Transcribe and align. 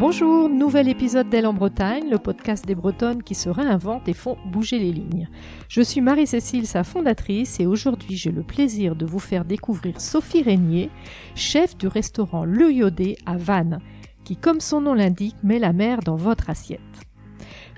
Bonjour, 0.00 0.48
nouvel 0.48 0.88
épisode 0.88 1.28
d'Elle 1.28 1.46
en 1.46 1.52
Bretagne, 1.52 2.08
le 2.08 2.16
podcast 2.16 2.64
des 2.66 2.74
Bretonnes 2.74 3.22
qui 3.22 3.34
se 3.34 3.50
réinventent 3.50 4.08
et 4.08 4.14
font 4.14 4.38
bouger 4.46 4.78
les 4.78 4.92
lignes. 4.92 5.28
Je 5.68 5.82
suis 5.82 6.00
Marie-Cécile, 6.00 6.66
sa 6.66 6.84
fondatrice, 6.84 7.60
et 7.60 7.66
aujourd'hui 7.66 8.16
j'ai 8.16 8.32
le 8.32 8.42
plaisir 8.42 8.96
de 8.96 9.04
vous 9.04 9.18
faire 9.18 9.44
découvrir 9.44 10.00
Sophie 10.00 10.42
Régnier, 10.42 10.88
chef 11.34 11.76
du 11.76 11.86
restaurant 11.86 12.46
Le 12.46 12.72
Iodé 12.72 13.18
à 13.26 13.36
Vannes, 13.36 13.80
qui, 14.24 14.38
comme 14.38 14.60
son 14.60 14.80
nom 14.80 14.94
l'indique, 14.94 15.36
met 15.42 15.58
la 15.58 15.74
mer 15.74 16.00
dans 16.00 16.16
votre 16.16 16.48
assiette. 16.48 16.80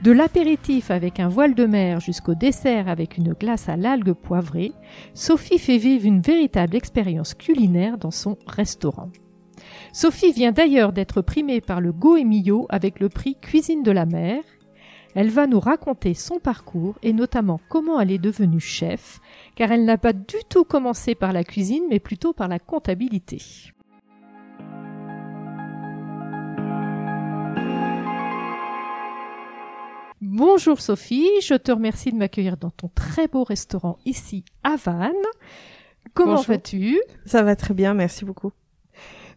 De 0.05 0.13
l'apéritif 0.13 0.93
avec 0.93 1.19
un 1.19 1.29
voile 1.29 1.57
de 1.57 1.67
mer 1.67 1.99
jusqu'au 1.99 2.37
dessert 2.37 2.87
avec 2.87 3.19
une 3.19 3.33
glace 3.33 3.69
à 3.69 3.77
l'algue 3.77 4.13
poivrée, 4.13 4.71
Sophie 5.13 5.59
fait 5.59 5.77
vivre 5.77 6.07
une 6.07 6.21
véritable 6.21 6.77
expérience 6.77 7.35
culinaire 7.35 7.99
dans 7.99 8.13
son 8.13 8.39
restaurant. 8.47 9.11
Sophie 9.95 10.33
vient 10.33 10.53
d'ailleurs 10.53 10.95
d'être 10.95 11.21
primée 11.21 11.61
par 11.61 11.83
le 11.83 11.93
Goemio 11.93 12.65
avec 12.71 12.99
le 12.99 13.11
prix 13.11 13.37
Cuisine 13.39 13.83
de 13.83 13.91
la 13.91 14.07
mer. 14.07 14.43
Elle 15.15 15.29
va 15.29 15.47
nous 15.47 15.61
raconter 15.61 16.15
son 16.15 16.39
parcours 16.39 16.95
et 17.03 17.13
notamment 17.13 17.61
comment 17.69 18.01
elle 18.01 18.11
est 18.11 18.17
devenue 18.17 18.59
chef, 18.59 19.21
car 19.55 19.71
elle 19.71 19.85
n'a 19.85 19.99
pas 19.99 20.15
du 20.15 20.39
tout 20.49 20.65
commencé 20.65 21.15
par 21.15 21.35
la 21.35 21.45
cuisine 21.45 21.85
mais 21.91 22.01
plutôt 22.01 22.33
par 22.33 22.49
la 22.49 22.59
comptabilité. 22.59 23.43
Bonjour 30.23 30.81
Sophie, 30.81 31.29
je 31.43 31.55
te 31.55 31.71
remercie 31.71 32.13
de 32.13 32.17
m'accueillir 32.17 32.57
dans 32.57 32.71
ton 32.71 32.89
très 32.95 33.29
beau 33.29 33.45
restaurant 33.45 33.99
ici 34.07 34.47
à 34.65 34.77
Vannes. 34.77 35.13
Comment 36.15 36.41
vas-tu? 36.41 36.99
Ça 37.27 37.43
va 37.43 37.57
très 37.57 37.75
bien, 37.75 37.93
merci 37.93 38.25
beaucoup. 38.25 38.53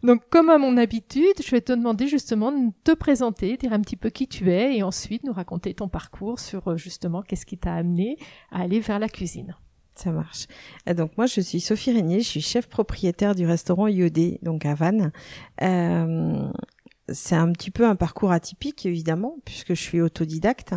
Donc, 0.02 0.22
comme 0.30 0.50
à 0.50 0.58
mon 0.58 0.76
habitude, 0.76 1.34
je 1.44 1.50
vais 1.50 1.60
te 1.60 1.72
demander 1.72 2.08
justement 2.08 2.52
de 2.52 2.72
te 2.84 2.92
présenter, 2.92 3.56
dire 3.56 3.72
un 3.72 3.80
petit 3.80 3.96
peu 3.96 4.10
qui 4.10 4.28
tu 4.28 4.50
es 4.50 4.76
et 4.76 4.82
ensuite 4.82 5.24
nous 5.24 5.32
raconter 5.32 5.74
ton 5.74 5.88
parcours 5.88 6.38
sur 6.38 6.68
euh, 6.68 6.76
justement 6.76 7.22
qu'est-ce 7.22 7.46
qui 7.46 7.58
t'a 7.58 7.74
amené 7.74 8.18
à 8.50 8.60
aller 8.62 8.80
vers 8.80 8.98
la 8.98 9.08
cuisine. 9.08 9.56
Ça 9.94 10.12
marche. 10.12 10.46
Euh, 10.88 10.94
donc 10.94 11.16
moi 11.16 11.26
je 11.26 11.40
suis 11.40 11.60
Sophie 11.60 11.92
Régnier, 11.92 12.20
je 12.20 12.28
suis 12.28 12.42
chef 12.42 12.68
propriétaire 12.68 13.34
du 13.34 13.46
restaurant 13.46 13.86
Iodé, 13.86 14.38
donc 14.42 14.66
à 14.66 14.74
Vannes. 14.74 15.10
Euh, 15.62 16.50
c'est 17.08 17.36
un 17.36 17.52
petit 17.52 17.70
peu 17.70 17.86
un 17.86 17.94
parcours 17.94 18.32
atypique 18.32 18.84
évidemment 18.84 19.36
puisque 19.44 19.74
je 19.74 19.80
suis 19.80 20.00
autodidacte. 20.00 20.74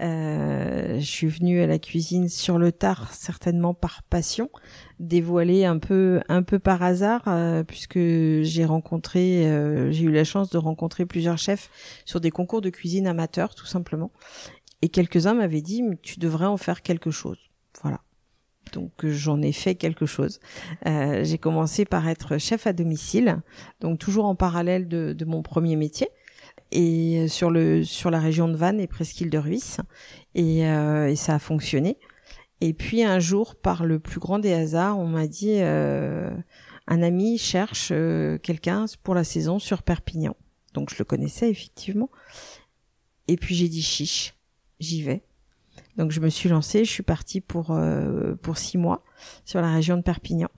Euh, 0.00 0.98
je 0.98 1.04
suis 1.04 1.26
venue 1.26 1.60
à 1.60 1.66
la 1.66 1.78
cuisine 1.78 2.28
sur 2.28 2.58
le 2.58 2.72
tard 2.72 3.12
certainement 3.12 3.74
par 3.74 4.02
passion, 4.02 4.50
dévoilée 4.98 5.64
un 5.64 5.78
peu 5.78 6.20
un 6.28 6.42
peu 6.42 6.58
par 6.58 6.82
hasard 6.82 7.22
euh, 7.26 7.64
puisque 7.64 7.98
j'ai 7.98 8.64
rencontré 8.64 9.46
euh, 9.46 9.90
j'ai 9.90 10.04
eu 10.04 10.12
la 10.12 10.24
chance 10.24 10.50
de 10.50 10.58
rencontrer 10.58 11.06
plusieurs 11.06 11.38
chefs 11.38 11.70
sur 12.04 12.20
des 12.20 12.30
concours 12.30 12.60
de 12.60 12.70
cuisine 12.70 13.06
amateurs 13.06 13.54
tout 13.54 13.66
simplement 13.66 14.10
et 14.82 14.88
quelques-uns 14.88 15.34
m'avaient 15.34 15.62
dit 15.62 15.82
tu 16.02 16.18
devrais 16.18 16.46
en 16.46 16.56
faire 16.56 16.82
quelque 16.82 17.10
chose. 17.10 17.49
Donc 18.72 18.92
j'en 19.04 19.42
ai 19.42 19.52
fait 19.52 19.74
quelque 19.74 20.06
chose. 20.06 20.40
Euh, 20.86 21.24
j'ai 21.24 21.38
commencé 21.38 21.84
par 21.84 22.08
être 22.08 22.38
chef 22.38 22.66
à 22.66 22.72
domicile, 22.72 23.42
donc 23.80 23.98
toujours 23.98 24.24
en 24.24 24.34
parallèle 24.34 24.88
de, 24.88 25.12
de, 25.12 25.24
mon 25.24 25.42
premier 25.42 25.76
métier, 25.76 26.08
et 26.72 27.28
sur 27.28 27.50
le 27.50 27.84
sur 27.84 28.10
la 28.10 28.20
région 28.20 28.48
de 28.48 28.56
Vannes 28.56 28.80
et 28.80 28.86
Presqu'île 28.86 29.30
de 29.30 29.38
Ruisse, 29.38 29.78
et, 30.34 30.66
euh, 30.66 31.08
et, 31.08 31.16
ça 31.16 31.34
a 31.34 31.38
fonctionné. 31.38 31.98
Et 32.60 32.74
puis 32.74 33.02
un 33.02 33.18
jour, 33.18 33.54
par 33.54 33.84
le 33.84 33.98
plus 33.98 34.20
grand 34.20 34.38
des 34.38 34.52
hasards, 34.52 34.98
on 34.98 35.06
m'a 35.06 35.26
dit 35.26 35.56
euh, 35.60 36.30
un 36.86 37.02
ami 37.02 37.38
cherche 37.38 37.88
euh, 37.92 38.38
quelqu'un 38.38 38.84
pour 39.02 39.14
la 39.14 39.24
saison 39.24 39.58
sur 39.58 39.82
Perpignan. 39.82 40.36
Donc 40.74 40.90
je 40.90 40.96
le 40.98 41.04
connaissais 41.04 41.48
effectivement. 41.48 42.10
Et 43.28 43.36
puis 43.36 43.54
j'ai 43.54 43.68
dit 43.68 43.82
chiche, 43.82 44.34
j'y 44.78 45.02
vais. 45.02 45.22
Donc 46.00 46.12
je 46.12 46.20
me 46.20 46.30
suis 46.30 46.48
lancée, 46.48 46.86
je 46.86 46.90
suis 46.90 47.02
partie 47.02 47.42
pour 47.42 47.72
euh, 47.72 48.34
pour 48.36 48.56
six 48.56 48.78
mois 48.78 49.04
sur 49.44 49.60
la 49.60 49.70
région 49.70 49.98
de 49.98 50.02
Perpignan. 50.02 50.48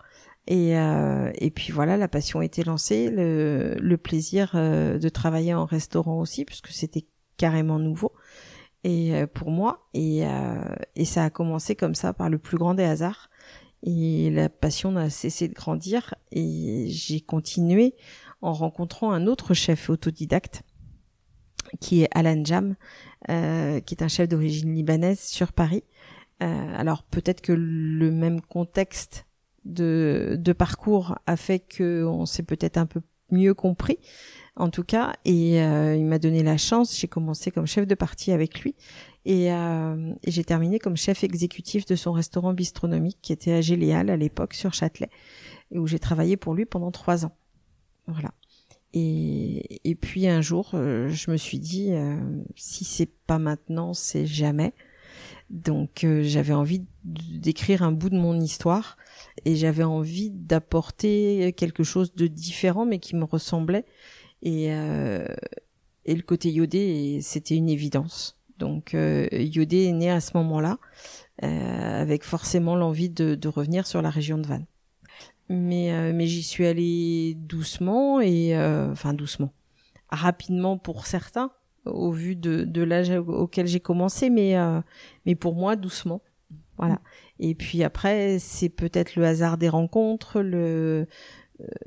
Et, 0.47 0.79
euh, 0.79 1.33
et 1.35 1.51
puis 1.51 1.73
voilà, 1.73 1.97
la 1.97 2.07
passion 2.07 2.43
été 2.43 2.63
lancée, 2.63 3.11
le, 3.11 3.75
le 3.81 3.97
plaisir 3.97 4.53
euh, 4.55 5.01
de 5.01 5.09
travailler 5.09 5.53
en 5.53 5.65
restaurant 5.65 6.21
aussi, 6.21 6.45
puisque 6.45 6.69
c'était 6.69 7.07
carrément 7.39 7.81
nouveau 7.81 8.13
et 8.85 9.17
euh, 9.17 9.27
pour 9.27 9.51
moi. 9.51 9.89
Et, 9.95 10.25
euh, 10.25 10.63
et 10.95 11.05
ça 11.05 11.25
a 11.25 11.31
commencé 11.31 11.75
comme 11.75 11.97
ça 11.97 12.13
par 12.13 12.31
le 12.31 12.39
plus 12.39 12.57
grand 12.57 12.75
des 12.75 12.85
hasards. 12.85 13.29
Et 13.83 14.31
la 14.31 14.49
passion 14.49 14.93
n'a 14.93 15.11
cessé 15.11 15.49
de 15.49 15.55
grandir. 15.55 16.15
Et 16.31 16.87
j'ai 16.89 17.21
continué 17.21 17.97
en 18.43 18.53
rencontrant 18.53 19.11
un 19.11 19.27
autre 19.27 19.55
chef 19.55 19.91
autodidacte 19.91 20.63
qui 21.81 22.03
est 22.03 22.09
Alan 22.13 22.45
Jam, 22.45 22.77
euh, 23.29 23.81
qui 23.81 23.95
est 23.95 24.03
un 24.03 24.09
chef 24.09 24.29
d'origine 24.29 24.75
libanaise 24.75 25.21
sur 25.21 25.53
Paris. 25.53 25.85
Euh, 26.43 26.75
alors 26.77 27.05
peut-être 27.05 27.41
que 27.41 27.53
le 27.53 28.11
même 28.11 28.41
contexte 28.41 29.27
de, 29.65 30.37
de 30.39 30.53
parcours 30.53 31.19
a 31.27 31.37
fait 31.37 31.61
qu'on 31.61 32.27
s'est 32.27 32.43
peut-être 32.43 32.79
un 32.79 32.87
peu 32.87 33.01
mieux 33.31 33.55
compris, 33.55 33.99
en 34.57 34.69
tout 34.69 34.85
cas, 34.85 35.15
et 35.25 35.63
euh, 35.63 35.97
il 35.97 36.05
m'a 36.05 36.19
donné 36.19 36.43
la 36.43 36.59
chance. 36.59 36.99
J'ai 36.99 37.09
commencé 37.09 37.51
comme 37.51 37.67
chef 37.67 37.87
de 37.87 37.95
partie 37.95 38.33
avec 38.33 38.61
lui, 38.61 38.75
et, 39.25 39.53
euh, 39.53 40.13
et 40.23 40.31
j'ai 40.31 40.45
terminé 40.45 40.79
comme 40.79 40.97
chef 40.97 41.25
exécutif 41.25 41.87
de 41.87 41.97
son 41.97 42.13
restaurant 42.13 42.53
bistronomique 42.53 43.19
qui 43.23 43.33
était 43.33 43.53
à 43.53 43.61
Gélial 43.61 44.11
à 44.11 44.17
l'époque 44.17 44.53
sur 44.55 44.75
Châtelet, 44.75 45.09
et 45.71 45.79
où 45.79 45.87
j'ai 45.87 45.99
travaillé 45.99 46.37
pour 46.37 46.55
lui 46.55 46.67
pendant 46.67 46.91
trois 46.91 47.25
ans. 47.25 47.35
Voilà. 48.07 48.33
Et, 48.95 49.81
et 49.89 49.95
puis 49.95 50.29
un 50.29 50.41
jour, 50.41 50.71
euh, 50.75 51.09
je 51.09 51.31
me 51.31 51.37
suis 51.37 51.59
dit, 51.59 51.93
euh, 51.93 52.17
si 52.57 52.85
c'est 52.85 53.11
pas 53.27 53.39
maintenant, 53.39 53.95
c'est 53.95 54.27
jamais. 54.27 54.73
Donc 55.51 56.05
euh, 56.05 56.23
j'avais 56.23 56.55
envie 56.55 56.85
d'écrire 57.05 57.83
un 57.83 57.93
bout 57.93 58.11
de 58.11 58.17
mon 58.17 58.39
histoire 58.41 58.97
et 59.45 59.57
j'avais 59.57 59.85
envie 59.85 60.31
d'apporter 60.31 61.53
quelque 61.57 61.85
chose 61.85 62.15
de 62.15 62.27
différent 62.27 62.87
mais 62.87 62.99
qui 62.99 63.17
me 63.17 63.25
ressemblait. 63.25 63.85
Et, 64.43 64.67
et 64.67 66.15
le 66.17 66.23
côté 66.23 66.51
iodé, 66.51 67.21
c'était 67.23 67.55
une 67.55 67.69
évidence. 67.69 68.37
Donc 68.59 68.95
iodé 68.95 69.85
est 69.85 69.93
né 69.93 70.11
à 70.11 70.21
ce 70.21 70.37
moment-là, 70.37 70.79
avec 71.39 72.25
forcément 72.25 72.75
l'envie 72.75 73.11
de, 73.11 73.35
de 73.37 73.49
revenir 73.49 73.87
sur 73.87 74.03
la 74.03 74.11
région 74.11 74.39
de 74.39 74.47
Vannes 74.47 74.67
mais 75.53 75.93
euh, 75.93 76.13
mais 76.15 76.27
j'y 76.27 76.43
suis 76.43 76.67
allée 76.67 77.35
doucement 77.37 78.21
et 78.21 78.57
euh, 78.57 78.91
enfin 78.93 79.15
doucement. 79.15 79.53
Rapidement 80.09 80.79
pour 80.79 81.07
certains 81.07 81.53
au 81.85 82.13
vu 82.13 82.37
de, 82.37 82.65
de 82.65 82.83
l'âge 82.83 83.11
auquel 83.11 83.67
j'ai 83.67 83.81
commencé 83.81 84.31
mais 84.31 84.57
euh, 84.57 84.81
mais 85.27 85.35
pour 85.35 85.55
moi 85.55 85.77
doucement. 85.77 86.23
Voilà. 86.79 87.01
Et 87.39 87.55
puis 87.55 87.85
après 87.85 88.39
c'est 88.39 88.69
peut-être 88.69 89.17
le 89.17 89.25
hasard 89.25 89.59
des 89.59 89.69
rencontres 89.69 90.41
le 90.41 91.07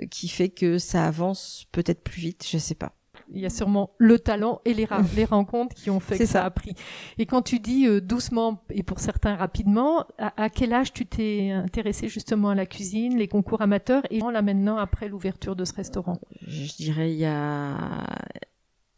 qui 0.10 0.30
fait 0.30 0.50
que 0.50 0.78
ça 0.78 1.06
avance 1.06 1.66
peut-être 1.72 2.02
plus 2.02 2.22
vite 2.22 2.48
je 2.50 2.58
sais 2.58 2.76
pas 2.76 2.96
il 3.32 3.42
y 3.42 3.46
a 3.46 3.50
sûrement 3.50 3.92
le 3.98 4.20
talent 4.20 4.62
et 4.66 4.74
les, 4.74 4.88
les 5.16 5.26
rencontres 5.26 5.76
qui 5.76 5.90
ont 5.90 6.00
fait 6.00 6.18
que 6.18 6.26
ça. 6.26 6.44
a 6.44 6.50
pris. 6.50 6.74
Et 7.18 7.26
quand 7.26 7.42
tu 7.42 7.60
dis 7.60 7.88
euh, 7.88 8.02
doucement 8.02 8.64
et 8.70 8.84
pour 8.84 9.00
certains 9.00 9.36
rapidement, 9.36 10.06
à, 10.18 10.44
à 10.44 10.50
quel 10.50 10.74
âge 10.74 10.94
tu 10.94 11.06
t'es 11.06 11.52
intéressé 11.52 12.08
justement 12.08 12.50
à 12.50 12.56
la 12.56 12.66
cuisine, 12.66 13.18
les 13.18 13.28
concours 13.28 13.62
amateurs 13.62 14.04
et 14.10 14.20
là 14.20 14.42
maintenant 14.42 14.78
après 14.78 15.08
l'ouverture 15.08 15.56
de 15.56 15.66
ce 15.66 15.74
restaurant? 15.74 16.20
Je 16.48 16.76
dirais 16.76 17.12
il 17.12 17.18
y 17.18 17.26
a 17.26 17.78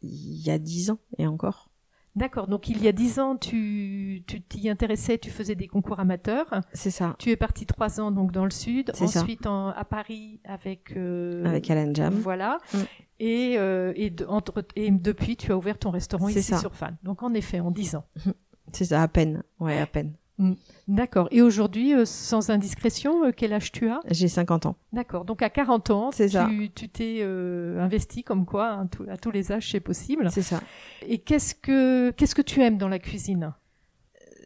il 0.02 0.46
y 0.46 0.50
a 0.50 0.58
dix 0.58 0.90
ans 0.90 0.98
et 1.18 1.26
encore. 1.26 1.70
D'accord. 2.16 2.48
Donc 2.48 2.68
il 2.68 2.82
y 2.82 2.88
a 2.88 2.92
dix 2.92 3.20
ans, 3.20 3.36
tu 3.36 4.24
tu 4.26 4.40
t'y 4.40 4.68
intéressais, 4.68 5.18
tu 5.18 5.30
faisais 5.30 5.54
des 5.54 5.68
concours 5.68 6.00
amateurs. 6.00 6.46
C'est 6.72 6.90
ça. 6.90 7.14
Tu 7.18 7.30
es 7.30 7.36
parti 7.36 7.64
trois 7.66 8.00
ans 8.00 8.10
donc 8.10 8.32
dans 8.32 8.44
le 8.44 8.50
sud, 8.50 8.90
ensuite 9.00 9.46
en, 9.46 9.68
à 9.68 9.84
Paris 9.84 10.40
avec 10.44 10.96
euh, 10.96 11.44
avec 11.44 11.70
Alan 11.70 11.92
Jam. 11.94 12.12
Voilà. 12.14 12.58
Mm. 12.74 12.78
Et 13.20 13.56
euh, 13.58 13.92
et, 13.96 14.10
de, 14.10 14.24
entre, 14.26 14.64
et 14.76 14.90
depuis 14.90 15.36
tu 15.36 15.50
as 15.52 15.56
ouvert 15.56 15.78
ton 15.78 15.90
restaurant 15.90 16.28
ici 16.28 16.42
ça. 16.42 16.58
sur 16.58 16.74
Fan. 16.74 16.96
Donc 17.02 17.22
en 17.22 17.34
effet, 17.34 17.60
en 17.60 17.70
dix 17.70 17.94
ans. 17.94 18.04
C'est 18.72 18.84
ça, 18.86 19.02
à 19.02 19.08
peine. 19.08 19.42
Ouais, 19.60 19.78
à 19.78 19.86
peine. 19.86 20.14
Mm. 20.38 20.52
D'accord. 20.86 21.28
Et 21.30 21.42
aujourd'hui, 21.42 21.94
euh, 21.94 22.04
sans 22.04 22.50
indiscrétion, 22.50 23.24
euh, 23.24 23.32
quel 23.36 23.52
âge 23.52 23.72
tu 23.72 23.88
as? 23.88 24.00
J'ai 24.10 24.28
50 24.28 24.66
ans. 24.66 24.76
D'accord. 24.92 25.24
Donc 25.24 25.42
à 25.42 25.50
40 25.50 25.90
ans, 25.90 26.10
tu, 26.10 26.88
t'es 26.88 27.18
euh, 27.20 27.80
investi 27.80 28.22
comme 28.22 28.46
quoi, 28.46 28.70
hein, 28.70 28.86
tout, 28.86 29.04
à 29.08 29.16
tous 29.16 29.30
les 29.30 29.52
âges, 29.52 29.70
c'est 29.70 29.80
possible. 29.80 30.30
C'est 30.30 30.42
ça. 30.42 30.60
Et 31.06 31.18
qu'est-ce 31.18 31.54
que 31.54 32.10
qu'est-ce 32.12 32.34
que 32.34 32.42
tu 32.42 32.62
aimes 32.62 32.78
dans 32.78 32.88
la 32.88 32.98
cuisine? 32.98 33.52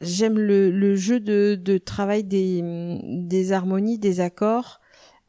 J'aime 0.01 0.37
le, 0.37 0.71
le 0.71 0.97
jeu 0.97 1.21
de, 1.21 1.55
de 1.55 1.79
travail 1.79 2.25
des, 2.25 2.61
des 3.05 3.53
harmonies, 3.53 3.99
des 4.01 4.19
accords, 4.19 4.81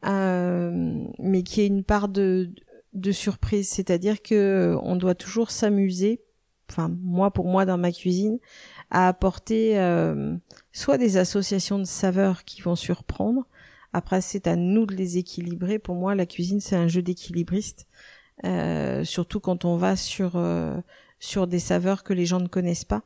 mais 0.02 1.42
qui 1.44 1.60
est 1.60 1.68
une 1.68 1.84
part 1.84 2.08
de, 2.08 2.50
de 2.94 3.12
surprise. 3.12 3.68
C'est-à-dire 3.68 4.22
que 4.22 4.76
on 4.82 4.96
doit 4.96 5.14
toujours 5.14 5.50
s'amuser. 5.50 6.22
Enfin, 6.70 6.90
moi, 7.02 7.30
pour 7.30 7.46
moi, 7.46 7.66
dans 7.66 7.76
ma 7.78 7.92
cuisine, 7.92 8.38
à 8.90 9.08
apporter 9.08 9.78
euh, 9.78 10.34
soit 10.72 10.98
des 10.98 11.16
associations 11.18 11.78
de 11.78 11.84
saveurs 11.84 12.44
qui 12.44 12.62
vont 12.62 12.76
surprendre. 12.76 13.46
Après, 13.92 14.20
c'est 14.20 14.46
à 14.46 14.56
nous 14.56 14.86
de 14.86 14.94
les 14.94 15.18
équilibrer. 15.18 15.78
Pour 15.78 15.94
moi, 15.94 16.14
la 16.14 16.26
cuisine, 16.26 16.60
c'est 16.60 16.76
un 16.76 16.88
jeu 16.88 17.02
d'équilibriste. 17.02 17.86
surtout 19.04 19.40
quand 19.40 19.64
on 19.64 19.76
va 19.76 19.96
sur 19.96 20.36
sur 21.24 21.46
des 21.46 21.58
saveurs 21.58 22.04
que 22.04 22.12
les 22.12 22.26
gens 22.26 22.40
ne 22.40 22.48
connaissent 22.48 22.84
pas. 22.84 23.02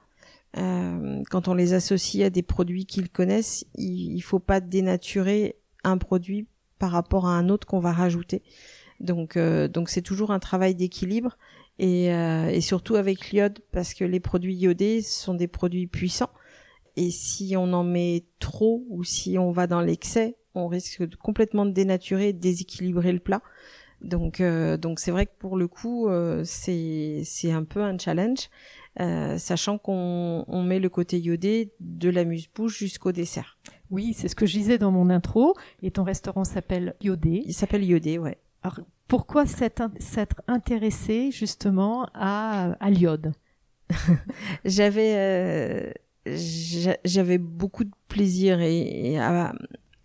Euh, 0.57 1.23
quand 1.31 1.49
on 1.49 1.55
les 1.55 1.75
associe 1.75 2.27
à 2.27 2.31
des 2.31 2.43
produits 2.43 2.87
qu'ils 2.87 3.11
connaissent, 3.11 3.65
il, 3.75 4.17
il 4.17 4.21
faut 4.21 4.39
pas 4.39 4.61
dénaturer 4.61 5.57
un 5.85 5.99
produit 5.99 6.49
par 6.79 6.91
rapport 6.91 7.27
à 7.27 7.37
un 7.37 7.49
autre 7.49 7.67
qu'on 7.67 7.81
va 7.81 7.93
rajouter. 7.93 8.43
Donc 9.01 9.37
euh, 9.37 9.69
donc 9.69 9.89
c'est 9.89 10.03
toujours 10.03 10.31
un 10.33 10.39
travail 10.39 10.75
d'équilibre 10.75 11.39
et, 11.79 12.13
euh, 12.13 12.49
et 12.49 12.61
surtout 12.61 12.97
avec 12.97 13.31
l'iode 13.31 13.61
parce 13.71 13.95
que 13.95 14.05
les 14.05 14.21
produits 14.21 14.57
iodés 14.57 15.03
sont 15.03 15.35
des 15.35 15.47
produits 15.47 15.87
puissants 15.87 16.31
et 16.99 17.13
si 17.13 17.55
on 17.57 17.73
en 17.75 17.85
met 17.85 18.25
trop 18.41 18.85
ou 18.89 19.05
si 19.05 19.39
on 19.39 19.53
va 19.53 19.69
dans 19.69 19.81
l'excès, 19.81 20.37
on 20.57 20.67
risque 20.67 21.05
de 21.05 21.15
complètement 21.15 21.65
de 21.65 21.71
dénaturer, 21.71 22.33
de 22.33 22.41
déséquilibrer 22.41 23.13
le 23.13 23.21
plat. 23.21 23.41
Donc 24.01 24.41
euh, 24.41 24.77
donc 24.77 24.99
c'est 24.99 25.13
vrai 25.13 25.27
que 25.27 25.33
pour 25.39 25.57
le 25.57 25.69
coup 25.69 26.09
euh, 26.09 26.43
c'est 26.45 27.23
c'est 27.25 27.53
un 27.53 27.63
peu 27.63 27.83
un 27.83 27.97
challenge, 27.99 28.49
euh, 28.99 29.39
sachant 29.39 29.79
qu'on 29.79 30.45
on 30.49 30.63
met 30.65 30.81
le 30.81 30.89
côté 30.89 31.21
iodé 31.21 31.73
de 31.79 32.11
la 32.11 32.25
muse-bouche 32.25 32.77
jusqu'au 32.79 33.13
dessert. 33.13 33.59
Oui, 33.91 34.13
c'est 34.13 34.27
ce 34.27 34.35
que 34.35 34.47
je 34.47 34.59
disais 34.59 34.79
dans 34.79 34.91
mon 34.91 35.09
intro. 35.09 35.55
Et 35.83 35.93
ton 35.93 36.03
restaurant 36.03 36.45
s'appelle 36.45 36.95
Iodé. 37.01 37.43
Il 37.47 37.55
s'appelle 37.55 37.85
Iodé, 37.85 38.19
ouais. 38.19 38.39
Alors, 38.63 38.81
pourquoi 39.07 39.47
s'être 39.47 39.83
intéressé 40.47 41.31
justement 41.31 42.09
à, 42.15 42.73
à 42.81 42.91
l'iode? 42.91 43.33
J'avais 44.65 45.15
euh, 45.17 45.93
j'avais 47.05 47.39
beaucoup 47.39 47.85
de 47.85 47.91
plaisir 48.09 48.61
et, 48.61 49.13
et 49.13 49.19
à, 49.19 49.55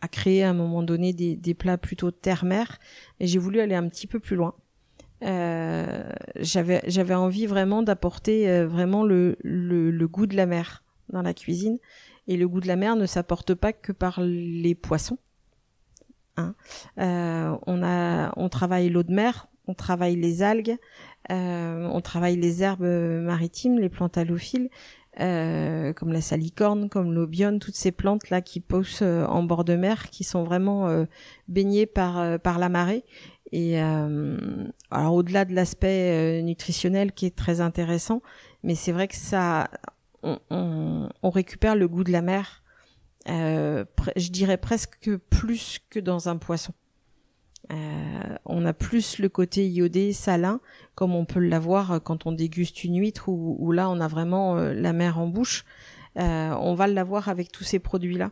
à 0.01 0.07
créer 0.07 0.43
à 0.43 0.49
un 0.49 0.53
moment 0.53 0.83
donné 0.83 1.13
des, 1.13 1.35
des 1.35 1.53
plats 1.53 1.77
plutôt 1.77 2.11
terre-mer, 2.11 2.79
et 3.19 3.27
j'ai 3.27 3.39
voulu 3.39 3.59
aller 3.59 3.75
un 3.75 3.87
petit 3.87 4.07
peu 4.07 4.19
plus 4.19 4.35
loin. 4.35 4.53
Euh, 5.23 6.09
j'avais 6.37 7.13
envie 7.13 7.45
vraiment 7.45 7.81
d'apporter 7.83 8.49
euh, 8.49 8.67
vraiment 8.67 9.03
le, 9.03 9.37
le, 9.41 9.89
le, 9.89 10.07
goût 10.09 10.27
de 10.27 10.35
la 10.35 10.45
mer 10.45 10.83
dans 11.09 11.21
la 11.21 11.33
cuisine 11.33 11.77
et 12.27 12.35
le 12.35 12.45
goût 12.49 12.59
de 12.59 12.67
la 12.67 12.75
mer 12.75 12.97
ne 12.97 13.05
s'apporte 13.05 13.53
pas 13.53 13.71
que 13.71 13.93
par 13.93 14.19
les 14.21 14.75
poissons 14.75 15.17
hein. 16.37 16.55
euh, 16.99 17.55
on 17.65 17.83
a 17.83 18.33
on 18.37 18.49
travaille 18.49 18.89
l'eau 18.89 19.03
de 19.03 19.13
mer 19.13 19.47
on 19.67 19.73
travaille 19.73 20.15
les 20.15 20.43
algues 20.43 20.77
euh, 21.31 21.87
on 21.91 22.01
travaille 22.01 22.35
les 22.35 22.63
herbes 22.63 22.83
maritimes 22.83 23.79
les 23.79 23.89
plantes 23.89 24.17
halophiles 24.17 24.69
euh, 25.19 25.93
comme 25.93 26.11
la 26.11 26.21
salicorne, 26.21 26.89
comme 26.89 27.13
l'obione, 27.13 27.59
toutes 27.59 27.75
ces 27.75 27.91
plantes 27.91 28.31
là 28.31 28.41
qui 28.41 28.59
poussent 28.59 29.03
euh, 29.03 29.25
en 29.25 29.43
bord 29.43 29.63
de 29.63 29.75
mer, 29.75 30.09
qui 30.09 30.23
sont 30.23 30.43
vraiment 30.43 31.05
baignées 31.47 31.85
par 31.85 32.39
par 32.39 32.57
la 32.57 32.67
marée. 32.67 33.05
Et 33.51 33.79
alors 33.79 35.13
au-delà 35.13 35.45
de 35.45 35.53
l'aspect 35.53 36.41
nutritionnel 36.41 37.11
qui 37.11 37.27
est 37.27 37.35
très 37.35 37.61
intéressant, 37.61 38.23
mais 38.63 38.73
c'est 38.73 38.91
vrai 38.91 39.07
que 39.07 39.15
ça, 39.15 39.69
on, 40.23 40.39
on, 40.49 41.09
on, 41.21 41.29
récupère 41.29 41.75
le 41.75 41.87
goût 41.87 42.03
de 42.03 42.11
la 42.11 42.23
mer. 42.23 42.62
Je 43.25 44.29
dirais 44.29 44.57
presque 44.57 45.09
plus 45.29 45.79
que 45.89 45.99
dans 45.99 46.29
un 46.29 46.37
poisson. 46.37 46.73
Euh, 47.71 48.35
on 48.45 48.65
a 48.65 48.73
plus 48.73 49.19
le 49.19 49.29
côté 49.29 49.69
iodé 49.69 50.13
salin, 50.13 50.59
comme 50.95 51.15
on 51.15 51.25
peut 51.25 51.39
l'avoir 51.39 52.01
quand 52.03 52.25
on 52.25 52.31
déguste 52.31 52.83
une 52.83 52.99
huître, 52.99 53.29
où, 53.29 53.71
là 53.71 53.89
on 53.89 53.99
a 53.99 54.07
vraiment 54.07 54.57
euh, 54.57 54.73
la 54.73 54.93
mer 54.93 55.19
en 55.19 55.27
bouche. 55.27 55.65
Euh, 56.19 56.53
on 56.59 56.75
va 56.75 56.87
l'avoir 56.87 57.29
avec 57.29 57.51
tous 57.51 57.63
ces 57.63 57.79
produits-là. 57.79 58.31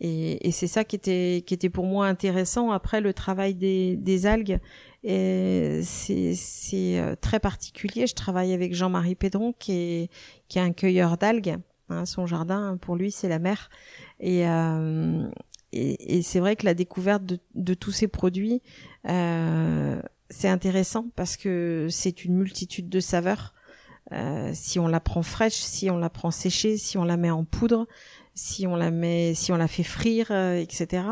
Et, 0.00 0.52
c'est 0.52 0.68
ça 0.68 0.84
qui 0.84 0.94
était, 0.94 1.42
qui 1.44 1.54
était 1.54 1.70
pour 1.70 1.84
moi 1.84 2.06
intéressant. 2.06 2.70
Après, 2.70 3.00
le 3.00 3.12
travail 3.12 3.56
des, 3.56 3.96
des 3.96 4.26
algues, 4.26 4.60
c'est 5.02 6.36
très 7.20 7.40
particulier. 7.40 8.06
Je 8.06 8.14
travaille 8.14 8.52
avec 8.52 8.74
Jean-Marie 8.74 9.16
Pédron, 9.16 9.54
qui 9.58 9.72
est, 9.72 10.10
qui 10.46 10.58
est 10.58 10.62
un 10.62 10.72
cueilleur 10.72 11.16
d'algues. 11.16 11.56
Hein, 11.90 12.04
son 12.04 12.26
jardin, 12.26 12.76
pour 12.80 12.96
lui, 12.96 13.10
c'est 13.10 13.28
la 13.28 13.38
mer. 13.38 13.70
Et, 14.20 14.44
et, 15.72 16.22
c'est 16.22 16.40
vrai 16.40 16.56
que 16.56 16.64
la 16.64 16.74
découverte 16.74 17.22
de, 17.54 17.74
tous 17.74 17.92
ces 17.92 18.08
produits, 18.08 18.62
euh, 19.08 20.00
c'est 20.30 20.48
intéressant 20.48 21.06
parce 21.14 21.36
que 21.36 21.88
c'est 21.90 22.24
une 22.24 22.36
multitude 22.36 22.88
de 22.88 23.00
saveurs. 23.00 23.54
Euh, 24.12 24.50
si 24.54 24.78
on 24.78 24.88
la 24.88 25.00
prend 25.00 25.22
fraîche, 25.22 25.56
si 25.56 25.90
on 25.90 25.98
la 25.98 26.08
prend 26.08 26.30
séchée, 26.30 26.78
si 26.78 26.96
on 26.96 27.04
la 27.04 27.18
met 27.18 27.30
en 27.30 27.44
poudre, 27.44 27.86
si 28.34 28.66
on 28.66 28.76
la 28.76 28.90
met, 28.90 29.34
si 29.34 29.52
on 29.52 29.56
la 29.56 29.68
fait 29.68 29.82
frire, 29.82 30.28
euh, 30.30 30.58
etc. 30.58 31.02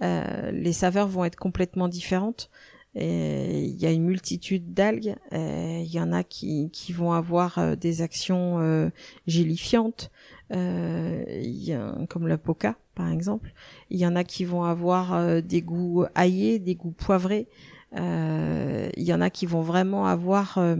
les 0.00 0.72
saveurs 0.72 1.08
vont 1.08 1.26
être 1.26 1.36
complètement 1.36 1.88
différentes. 1.88 2.50
Il 2.94 3.80
y 3.80 3.86
a 3.86 3.92
une 3.92 4.04
multitude 4.04 4.74
d'algues. 4.74 5.14
Il 5.32 5.92
y 5.92 6.00
en 6.00 6.12
a 6.12 6.24
qui, 6.24 6.70
qui 6.70 6.92
vont 6.92 7.12
avoir 7.12 7.76
des 7.76 8.02
actions 8.02 8.90
gélifiantes, 9.26 10.10
y 10.50 11.72
a, 11.72 11.94
comme 12.08 12.26
la 12.26 12.38
poca 12.38 12.76
par 13.00 13.10
exemple. 13.10 13.52
Il 13.88 13.98
y 13.98 14.06
en 14.06 14.14
a 14.14 14.24
qui 14.24 14.44
vont 14.44 14.64
avoir 14.64 15.14
euh, 15.14 15.40
des 15.40 15.62
goûts 15.62 16.04
aillés, 16.14 16.58
des 16.58 16.74
goûts 16.74 16.92
poivrés. 16.92 17.48
Euh, 17.96 18.88
il 18.96 19.04
y 19.04 19.14
en 19.14 19.20
a 19.20 19.30
qui 19.30 19.46
vont 19.46 19.62
vraiment 19.62 20.06
avoir 20.06 20.58
euh, 20.58 20.76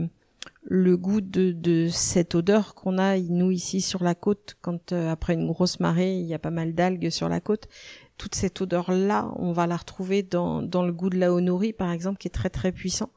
le 0.63 0.97
goût 0.97 1.19
de, 1.19 1.51
de 1.51 1.87
cette 1.89 2.35
odeur 2.35 2.75
qu'on 2.75 2.99
a 2.99 3.17
nous 3.17 3.51
ici 3.51 3.81
sur 3.81 4.03
la 4.03 4.15
côte 4.15 4.55
quand 4.61 4.93
après 4.93 5.33
une 5.33 5.47
grosse 5.47 5.79
marée 5.79 6.17
il 6.19 6.25
y 6.25 6.33
a 6.33 6.39
pas 6.39 6.51
mal 6.51 6.73
d'algues 6.73 7.09
sur 7.09 7.27
la 7.27 7.41
côte 7.41 7.67
toute 8.21 8.35
cette 8.35 8.61
odeur 8.61 8.91
là 8.91 9.31
on 9.37 9.51
va 9.51 9.65
la 9.65 9.77
retrouver 9.77 10.21
dans, 10.21 10.61
dans 10.61 10.83
le 10.83 10.91
goût 10.91 11.09
de 11.09 11.17
la 11.17 11.33
honori 11.33 11.73
par 11.73 11.91
exemple 11.91 12.17
qui 12.17 12.27
est 12.27 12.31
très 12.31 12.49
très 12.49 12.71
puissant 12.71 13.09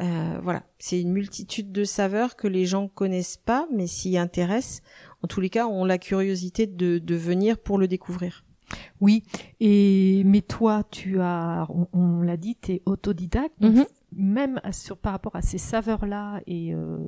euh, 0.00 0.38
voilà 0.42 0.62
c'est 0.78 1.00
une 1.00 1.12
multitude 1.12 1.70
de 1.72 1.84
saveurs 1.84 2.34
que 2.34 2.48
les 2.48 2.66
gens 2.66 2.88
connaissent 2.88 3.36
pas 3.36 3.66
mais 3.72 3.86
s'y 3.86 4.18
intéressent 4.18 4.82
en 5.22 5.26
tous 5.26 5.40
les 5.40 5.50
cas, 5.50 5.66
ont 5.66 5.84
la 5.84 5.98
curiosité 5.98 6.66
de, 6.66 6.98
de 6.98 7.14
venir 7.14 7.58
pour 7.58 7.78
le 7.78 7.88
découvrir. 7.88 8.44
Oui, 9.00 9.24
et 9.58 10.22
mais 10.24 10.42
toi, 10.42 10.84
tu 10.90 11.20
as, 11.20 11.66
on, 11.92 12.22
l'a 12.22 12.36
dit, 12.36 12.56
tu 12.60 12.74
es 12.74 12.82
autodidacte, 12.86 13.60
mhm. 13.60 13.84
même 14.12 14.60
sur, 14.70 14.96
par 14.96 15.12
rapport 15.12 15.34
à 15.34 15.42
ces 15.42 15.58
saveurs-là 15.58 16.40
et 16.46 16.72
euh, 16.72 16.98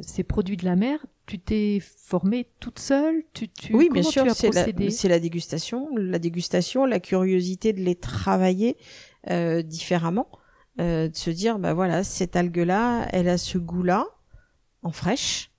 ces 0.00 0.22
produits 0.22 0.56
de 0.56 0.64
la 0.64 0.76
mer, 0.76 1.04
tu 1.26 1.38
t'es 1.38 1.80
formée 1.80 2.48
toute 2.60 2.78
seule 2.78 3.22
tu, 3.32 3.48
tu, 3.48 3.74
Oui, 3.74 3.88
bien 3.92 4.02
sûr, 4.02 4.24
c'est 4.34 4.52
la, 4.54 4.66
la, 4.66 5.18
dégustation, 5.20 5.88
la 5.96 6.18
dégustation, 6.18 6.84
la 6.84 7.00
curiosité 7.00 7.72
de 7.72 7.80
les 7.80 7.94
travailler 7.94 8.76
euh, 9.30 9.62
différemment, 9.62 10.28
euh, 10.80 11.08
de 11.08 11.16
se 11.16 11.30
dire, 11.30 11.58
bah 11.58 11.74
voilà, 11.74 12.04
cette 12.04 12.36
algue-là, 12.36 13.08
elle 13.12 13.28
a 13.28 13.38
ce 13.38 13.58
goût-là, 13.58 14.06
en 14.82 14.92
fraîche, 14.92 15.50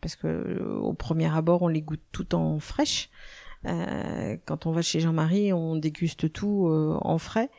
parce 0.00 0.16
que 0.16 0.26
euh, 0.26 0.78
au 0.80 0.92
premier 0.92 1.34
abord 1.34 1.62
on 1.62 1.68
les 1.68 1.82
goûte 1.82 2.02
tout 2.12 2.34
en 2.34 2.58
fraîche. 2.58 3.10
Euh, 3.66 4.36
quand 4.46 4.66
on 4.66 4.72
va 4.72 4.82
chez 4.82 5.00
Jean-Marie, 5.00 5.52
on 5.52 5.76
déguste 5.76 6.32
tout 6.32 6.68
euh, 6.68 6.96
en 7.02 7.18
frais. 7.18 7.50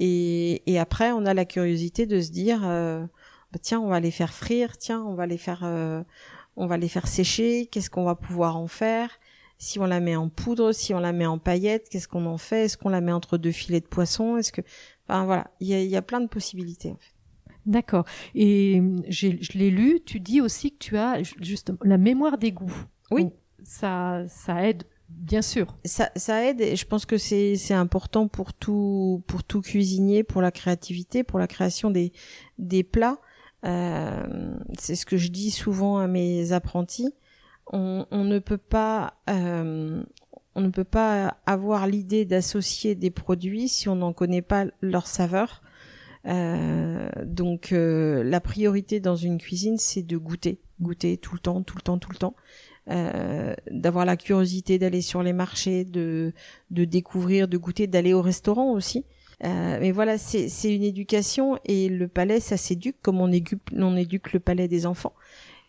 Et, 0.00 0.62
et, 0.66 0.78
après, 0.78 1.12
on 1.12 1.26
a 1.26 1.34
la 1.34 1.44
curiosité 1.44 2.06
de 2.06 2.20
se 2.20 2.30
dire, 2.30 2.62
bah, 3.52 3.58
tiens, 3.60 3.80
on 3.80 3.88
va 3.88 4.00
les 4.00 4.10
faire 4.10 4.32
frire, 4.32 4.78
tiens, 4.78 5.02
on 5.02 5.14
va 5.14 5.26
les 5.26 5.38
faire, 5.38 5.62
on 6.56 6.66
va 6.66 6.76
les 6.76 6.88
faire 6.88 7.06
sécher. 7.06 7.66
Qu'est-ce 7.66 7.90
qu'on 7.90 8.04
va 8.04 8.14
pouvoir 8.14 8.56
en 8.56 8.66
faire? 8.66 9.10
Si 9.58 9.78
on 9.78 9.84
la 9.84 10.00
met 10.00 10.16
en 10.16 10.28
poudre, 10.28 10.72
si 10.72 10.92
on 10.92 10.98
la 10.98 11.12
met 11.12 11.26
en 11.26 11.38
paillettes, 11.38 11.88
qu'est-ce 11.88 12.08
qu'on 12.08 12.26
en 12.26 12.38
fait? 12.38 12.64
Est-ce 12.64 12.76
qu'on 12.76 12.88
la 12.88 13.00
met 13.00 13.12
entre 13.12 13.38
deux 13.38 13.52
filets 13.52 13.80
de 13.80 13.86
poisson? 13.86 14.36
Est-ce 14.36 14.50
que, 14.50 14.60
enfin 15.06 15.24
voilà, 15.24 15.52
il 15.60 15.68
y 15.68 15.74
a, 15.74 15.84
y 15.84 15.94
a 15.94 16.02
plein 16.02 16.20
de 16.20 16.26
possibilités 16.26 16.90
en 16.90 16.96
fait. 16.96 17.12
D'accord. 17.64 18.04
Et 18.34 18.82
je 19.08 19.56
l'ai 19.56 19.70
lu, 19.70 20.00
tu 20.04 20.18
dis 20.18 20.40
aussi 20.40 20.72
que 20.72 20.78
tu 20.78 20.96
as 20.96 21.22
justement 21.40 21.78
la 21.84 21.96
mémoire 21.96 22.38
des 22.38 22.50
goûts. 22.50 22.74
Oui. 23.12 23.28
ça, 23.62 24.24
ça 24.26 24.66
aide, 24.66 24.84
bien 25.08 25.42
sûr. 25.42 25.76
Ça, 25.84 26.10
ça 26.16 26.44
aide 26.44 26.60
et 26.60 26.76
je 26.76 26.84
pense 26.84 27.06
que 27.06 27.18
c'est, 27.18 27.56
c'est 27.56 27.74
important 27.74 28.28
pour 28.28 28.52
tout, 28.52 29.22
pour 29.26 29.44
tout 29.44 29.60
cuisinier, 29.60 30.24
pour 30.24 30.42
la 30.42 30.50
créativité, 30.50 31.22
pour 31.22 31.38
la 31.38 31.46
création 31.46 31.90
des, 31.90 32.12
des 32.58 32.82
plats. 32.82 33.20
Euh, 33.64 34.56
c'est 34.78 34.96
ce 34.96 35.06
que 35.06 35.16
je 35.16 35.28
dis 35.28 35.50
souvent 35.50 35.98
à 35.98 36.06
mes 36.06 36.52
apprentis. 36.52 37.14
On, 37.72 38.06
ne 38.12 38.38
peut 38.38 38.58
pas, 38.58 39.14
euh, 39.30 40.02
on 40.54 40.60
ne 40.60 40.68
peut 40.68 40.84
pas 40.84 41.38
avoir 41.46 41.86
l'idée 41.86 42.24
d'associer 42.24 42.94
des 42.94 43.10
produits 43.10 43.68
si 43.68 43.88
on 43.88 43.96
n'en 43.96 44.12
connaît 44.12 44.42
pas 44.42 44.66
leur 44.80 45.06
saveur 45.06 45.62
euh, 46.26 47.08
donc 47.24 47.72
euh, 47.72 48.22
la 48.22 48.40
priorité 48.40 49.00
dans 49.00 49.16
une 49.16 49.38
cuisine, 49.38 49.78
c'est 49.78 50.02
de 50.02 50.16
goûter, 50.16 50.60
goûter 50.80 51.16
tout 51.16 51.34
le 51.34 51.40
temps, 51.40 51.62
tout 51.62 51.76
le 51.76 51.82
temps, 51.82 51.98
tout 51.98 52.12
le 52.12 52.18
temps. 52.18 52.34
Euh, 52.90 53.54
d'avoir 53.70 54.04
la 54.04 54.16
curiosité 54.16 54.78
d'aller 54.78 55.02
sur 55.02 55.22
les 55.22 55.32
marchés, 55.32 55.84
de, 55.84 56.32
de 56.70 56.84
découvrir, 56.84 57.46
de 57.46 57.56
goûter, 57.56 57.86
d'aller 57.86 58.12
au 58.12 58.22
restaurant 58.22 58.72
aussi. 58.72 59.04
Euh, 59.44 59.78
mais 59.80 59.90
voilà, 59.90 60.18
c'est 60.18 60.74
une 60.74 60.84
éducation 60.84 61.58
et 61.64 61.88
le 61.88 62.08
palais, 62.08 62.40
ça 62.40 62.56
s'éduque 62.56 62.96
comme 63.02 63.20
on 63.20 63.32
éduque, 63.32 63.60
on 63.76 63.96
éduque 63.96 64.32
le 64.32 64.40
palais 64.40 64.68
des 64.68 64.86
enfants. 64.86 65.14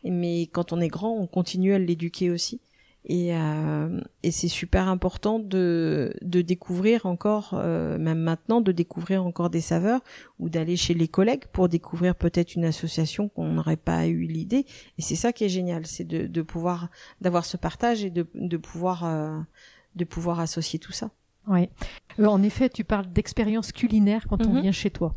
Mais 0.03 0.43
quand 0.43 0.73
on 0.73 0.81
est 0.81 0.89
grand, 0.89 1.17
on 1.17 1.27
continue 1.27 1.73
à 1.73 1.79
l'éduquer 1.79 2.29
aussi. 2.29 2.59
Et, 3.05 3.35
euh, 3.35 3.99
et 4.21 4.31
c'est 4.31 4.47
super 4.47 4.87
important 4.87 5.37
de, 5.37 6.13
de 6.21 6.41
découvrir 6.41 7.05
encore, 7.05 7.51
euh, 7.53 7.97
même 7.97 8.19
maintenant, 8.19 8.61
de 8.61 8.71
découvrir 8.71 9.25
encore 9.25 9.49
des 9.49 9.59
saveurs 9.59 10.01
ou 10.39 10.47
d'aller 10.47 10.77
chez 10.77 10.93
les 10.93 11.09
collègues 11.09 11.45
pour 11.51 11.67
découvrir 11.67 12.15
peut-être 12.15 12.55
une 12.55 12.63
association 12.63 13.27
qu'on 13.27 13.49
n'aurait 13.49 13.75
pas 13.75 14.07
eu 14.07 14.23
l'idée. 14.23 14.65
Et 14.97 15.01
c'est 15.01 15.15
ça 15.15 15.33
qui 15.33 15.43
est 15.43 15.49
génial, 15.49 15.85
c'est 15.85 16.05
de, 16.05 16.27
de 16.27 16.41
pouvoir 16.41 16.89
d'avoir 17.19 17.43
ce 17.43 17.57
partage 17.57 18.05
et 18.05 18.09
de, 18.09 18.25
de 18.35 18.57
pouvoir 18.57 19.03
euh, 19.03 19.37
de 19.95 20.05
pouvoir 20.05 20.39
associer 20.39 20.79
tout 20.79 20.93
ça. 20.93 21.11
Oui. 21.47 21.69
en 22.19 22.41
effet, 22.43 22.69
tu 22.69 22.83
parles 22.83 23.11
d'expérience 23.11 23.71
culinaire 23.71 24.25
quand 24.29 24.45
on 24.45 24.53
Mhm. 24.53 24.61
vient 24.61 24.71
chez 24.71 24.89
toi. 24.91 25.13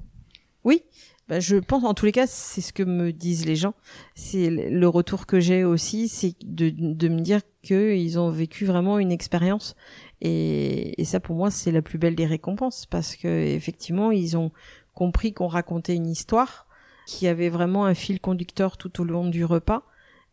Oui, 0.64 0.82
bah, 1.28 1.38
je 1.40 1.56
pense 1.56 1.84
en 1.84 1.94
tous 1.94 2.06
les 2.06 2.12
cas, 2.12 2.26
c'est 2.26 2.60
ce 2.60 2.72
que 2.72 2.82
me 2.82 3.12
disent 3.12 3.46
les 3.46 3.54
gens. 3.56 3.74
C'est 4.14 4.50
le 4.50 4.88
retour 4.88 5.26
que 5.26 5.38
j'ai 5.40 5.62
aussi, 5.64 6.08
c'est 6.08 6.34
de, 6.44 6.70
de 6.70 7.08
me 7.08 7.20
dire 7.20 7.40
qu'ils 7.62 8.18
ont 8.18 8.30
vécu 8.30 8.64
vraiment 8.64 8.98
une 8.98 9.12
expérience. 9.12 9.76
Et, 10.20 11.00
et 11.00 11.04
ça, 11.04 11.20
pour 11.20 11.36
moi, 11.36 11.50
c'est 11.50 11.70
la 11.72 11.82
plus 11.82 11.98
belle 11.98 12.16
des 12.16 12.26
récompenses 12.26 12.86
parce 12.86 13.14
que 13.16 13.28
effectivement, 13.28 14.10
ils 14.10 14.36
ont 14.36 14.50
compris 14.94 15.32
qu'on 15.32 15.46
racontait 15.46 15.94
une 15.94 16.06
histoire, 16.08 16.66
qui 17.06 17.28
avait 17.28 17.50
vraiment 17.50 17.84
un 17.84 17.94
fil 17.94 18.18
conducteur 18.18 18.76
tout 18.78 19.00
au 19.00 19.04
long 19.04 19.28
du 19.28 19.44
repas, 19.44 19.84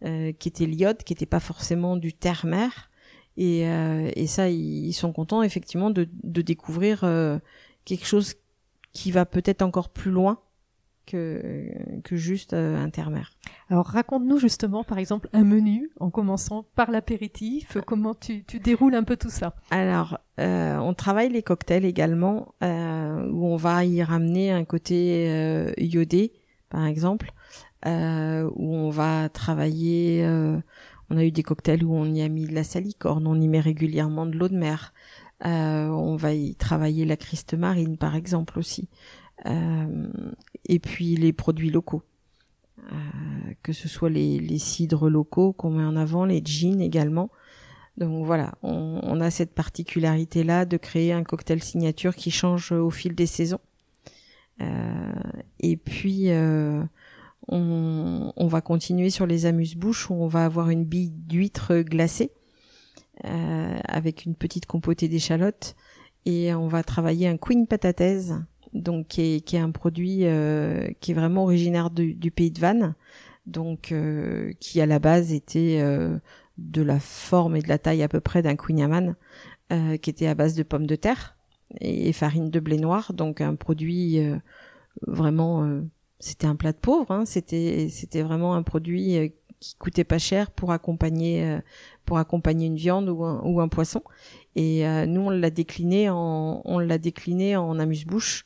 euh, 0.06 0.32
qui 0.32 0.48
était 0.48 0.66
l'iode, 0.66 1.04
qui 1.04 1.14
n'était 1.14 1.28
pas 1.28 1.40
forcément 1.40 1.98
du 1.98 2.14
terre-mer. 2.14 2.90
Et, 3.38 3.68
euh, 3.68 4.12
et 4.16 4.28
ça, 4.28 4.50
ils, 4.50 4.94
sont 4.94 5.12
contents 5.12 5.44
effectivement 5.44 5.90
de, 5.90 6.08
de 6.24 6.42
découvrir 6.42 7.04
euh, 7.04 7.40
quelque 7.86 8.06
chose 8.06 8.36
qui 8.92 9.12
va 9.12 9.26
peut-être 9.26 9.62
encore 9.62 9.90
plus 9.90 10.12
loin 10.12 10.40
que, 11.06 11.66
que 12.04 12.16
juste 12.16 12.54
euh, 12.54 12.78
un 12.78 12.90
terre-mer. 12.90 13.32
Alors 13.70 13.88
raconte-nous 13.88 14.38
justement, 14.38 14.84
par 14.84 15.00
exemple, 15.00 15.30
un 15.34 15.44
menu 15.44 15.90
en 16.00 16.10
commençant 16.10 16.66
par 16.76 16.92
l'apéritif. 16.92 17.78
Comment 17.86 18.14
tu, 18.14 18.44
tu 18.46 18.60
déroules 18.60 18.96
un 18.96 19.04
peu 19.04 19.18
tout 19.18 19.30
ça? 19.30 19.56
Alors, 19.72 20.20
euh, 20.40 20.78
on 20.78 20.94
travaille 20.94 21.30
les 21.30 21.44
cocktails 21.44 21.86
également, 21.86 22.54
euh, 22.64 23.28
où 23.32 23.48
on 23.48 23.56
va 23.56 23.84
y 23.84 24.04
ramener 24.04 24.52
un 24.52 24.64
côté 24.64 25.28
euh, 25.30 25.74
iodé, 25.78 26.34
par 26.70 26.86
exemple, 26.86 27.32
euh, 27.86 28.50
où 28.56 28.74
on 28.74 28.90
va 28.90 29.30
travailler. 29.30 30.24
On 31.14 31.18
a 31.18 31.24
eu 31.24 31.32
des 31.32 31.44
cocktails 31.44 31.84
où 31.84 31.94
on 31.94 32.06
y 32.06 32.22
a 32.22 32.30
mis 32.30 32.46
de 32.46 32.54
la 32.54 32.64
salicorne, 32.64 33.28
on 33.28 33.40
y 33.40 33.48
met 33.48 33.60
régulièrement 33.60 34.26
de 34.26 34.38
l'eau 34.38 34.50
de 34.50 34.58
mer. 34.58 34.94
Euh, 35.46 35.88
on 35.88 36.16
va 36.16 36.34
y 36.34 36.56
travailler 36.56 37.06
la 37.06 37.18
criste 37.18 37.54
marine, 37.54 37.98
par 37.98 38.16
exemple 38.16 38.58
aussi. 38.58 38.90
Euh, 39.46 40.08
et 40.66 40.80
puis 40.80 41.16
les 41.16 41.34
produits 41.34 41.70
locaux. 41.70 42.04
Euh, 42.80 42.96
que 43.62 43.74
ce 43.74 43.88
soit 43.88 44.10
les, 44.10 44.58
cidres 44.58 45.10
locaux 45.10 45.54
qu'on 45.54 45.72
met 45.72 45.84
en 45.84 45.96
avant, 45.96 46.26
les 46.26 46.42
gins 46.44 46.80
également. 46.80 47.30
Donc 47.98 48.26
voilà, 48.26 48.56
on, 48.64 49.22
a 49.22 49.30
cette 49.30 49.54
particularité-là 49.54 50.66
de 50.66 50.78
créer 50.78 51.14
un 51.14 51.24
cocktail 51.24 51.62
signature 51.62 52.16
qui 52.16 52.32
change 52.32 52.72
au 52.72 52.90
fil 52.90 53.14
des 53.14 53.28
saisons. 53.28 53.60
Et 55.60 55.78
puis, 55.78 56.30
on, 57.48 58.32
on 58.36 58.48
va 58.48 58.62
continuer 58.62 59.10
sur 59.10 59.26
les 59.26 59.46
amuse-bouches 59.46 60.10
où 60.10 60.14
on 60.14 60.28
va 60.28 60.46
avoir 60.46 60.70
une 60.70 60.86
bille 60.86 61.12
d'huître 61.12 61.80
glacée 61.80 62.32
euh, 63.26 63.80
avec 63.86 64.26
une 64.26 64.36
petite 64.36 64.66
compotée 64.66 65.08
d'échalotes 65.08 65.76
et 66.26 66.54
on 66.54 66.68
va 66.68 66.84
travailler 66.84 67.28
un 67.28 67.38
queen 67.38 67.68
patates 67.68 68.32
donc 68.74 69.08
qui 69.08 69.22
est, 69.22 69.42
qui 69.42 69.56
est 69.56 69.60
un 69.60 69.72
produit 69.72 70.26
euh, 70.26 70.88
qui 71.00 71.12
est 71.12 71.14
vraiment 71.14 71.44
originaire 71.44 71.90
du, 71.90 72.16
du 72.16 72.32
pays 72.32 72.52
de 72.52 72.60
Vannes 72.60 72.96
donc 73.46 73.92
euh, 73.92 74.52
qui 74.60 74.82
à 74.82 74.86
la 74.86 75.00
base 75.00 75.34
était 75.34 75.80
euh, 75.82 76.18
de 76.58 76.82
la 76.82 77.00
forme 77.00 77.56
et 77.56 77.62
de 77.62 77.68
la 77.68 77.78
taille 77.78 78.04
à 78.04 78.08
peu 78.08 78.20
près 78.20 78.42
d'un 78.42 78.56
queen 78.56 78.80
yaman 78.80 79.16
euh, 79.72 79.98
qui 79.98 80.10
était 80.10 80.28
à 80.28 80.36
base 80.36 80.56
de 80.56 80.64
pommes 80.64 80.88
de 80.88 80.96
terre 80.96 81.36
et 81.82 82.14
farine 82.14 82.50
de 82.50 82.60
blé 82.60 82.78
noir 82.78 83.14
donc 83.14 83.42
un 83.42 83.56
produit 83.56 84.20
euh, 84.20 84.38
vraiment 85.08 85.82
c'était 86.24 86.48
un 86.48 86.56
plat 86.56 86.72
de 86.72 86.78
pauvre 86.78 87.12
hein, 87.12 87.26
c'était 87.26 87.90
c'était 87.90 88.22
vraiment 88.22 88.56
un 88.56 88.64
produit 88.64 89.18
euh, 89.18 89.28
qui 89.64 89.76
coûtait 89.76 90.04
pas 90.04 90.18
cher 90.18 90.52
pour 90.52 90.72
accompagner 90.72 91.46
euh, 91.46 91.60
pour 92.06 92.18
accompagner 92.18 92.68
une 92.68 92.76
viande 92.76 93.08
ou 93.10 93.24
un, 93.24 93.42
ou 93.46 93.62
un 93.62 93.70
poisson. 93.70 94.04
Et 94.56 94.86
euh, 94.86 95.06
nous 95.06 95.22
on 95.22 95.30
l'a 95.30 95.50
décliné 95.50 96.10
en 96.10 96.62
on 96.66 96.80
l'a 96.80 96.98
décliné 96.98 97.56
en 97.56 97.80
amuse-bouche. 97.80 98.46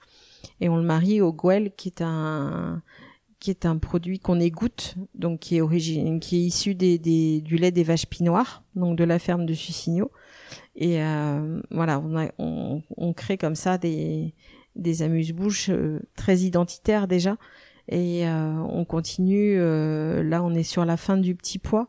Et 0.61 0.69
on 0.69 0.77
le 0.77 0.83
marie 0.83 1.21
au 1.21 1.33
gouel 1.33 1.71
qui 1.75 1.89
est 1.89 2.01
un 2.01 2.83
qui 3.39 3.49
est 3.49 3.65
un 3.65 3.77
produit 3.77 4.19
qu'on 4.19 4.39
égoutte 4.39 4.95
donc 5.13 5.39
qui 5.39 5.57
est 5.57 5.61
origine 5.61 6.19
qui 6.19 6.37
est 6.37 6.41
issu 6.41 6.73
des, 6.73 6.97
des 6.97 7.41
du 7.41 7.57
lait 7.57 7.69
des 7.71 7.83
vaches 7.83 8.07
pinoires 8.07 8.63
donc 8.75 8.97
de 8.97 9.03
la 9.03 9.19
ferme 9.19 9.45
de 9.45 9.53
Sucigno 9.53 10.11
et 10.75 11.03
euh, 11.03 11.61
voilà 11.69 11.99
on, 11.99 12.17
a, 12.17 12.31
on 12.39 12.81
on 12.95 13.13
crée 13.13 13.37
comme 13.37 13.53
ça 13.53 13.77
des 13.77 14.33
des 14.75 15.03
amuse-bouches 15.03 15.69
très 16.15 16.39
identitaires 16.39 17.07
déjà 17.07 17.37
et 17.89 18.27
euh, 18.27 18.53
on 18.69 18.83
continue 18.85 19.57
euh, 19.59 20.21
là 20.21 20.43
on 20.43 20.53
est 20.53 20.63
sur 20.63 20.85
la 20.85 20.97
fin 20.97 21.17
du 21.17 21.35
petit 21.35 21.59
pois. 21.59 21.87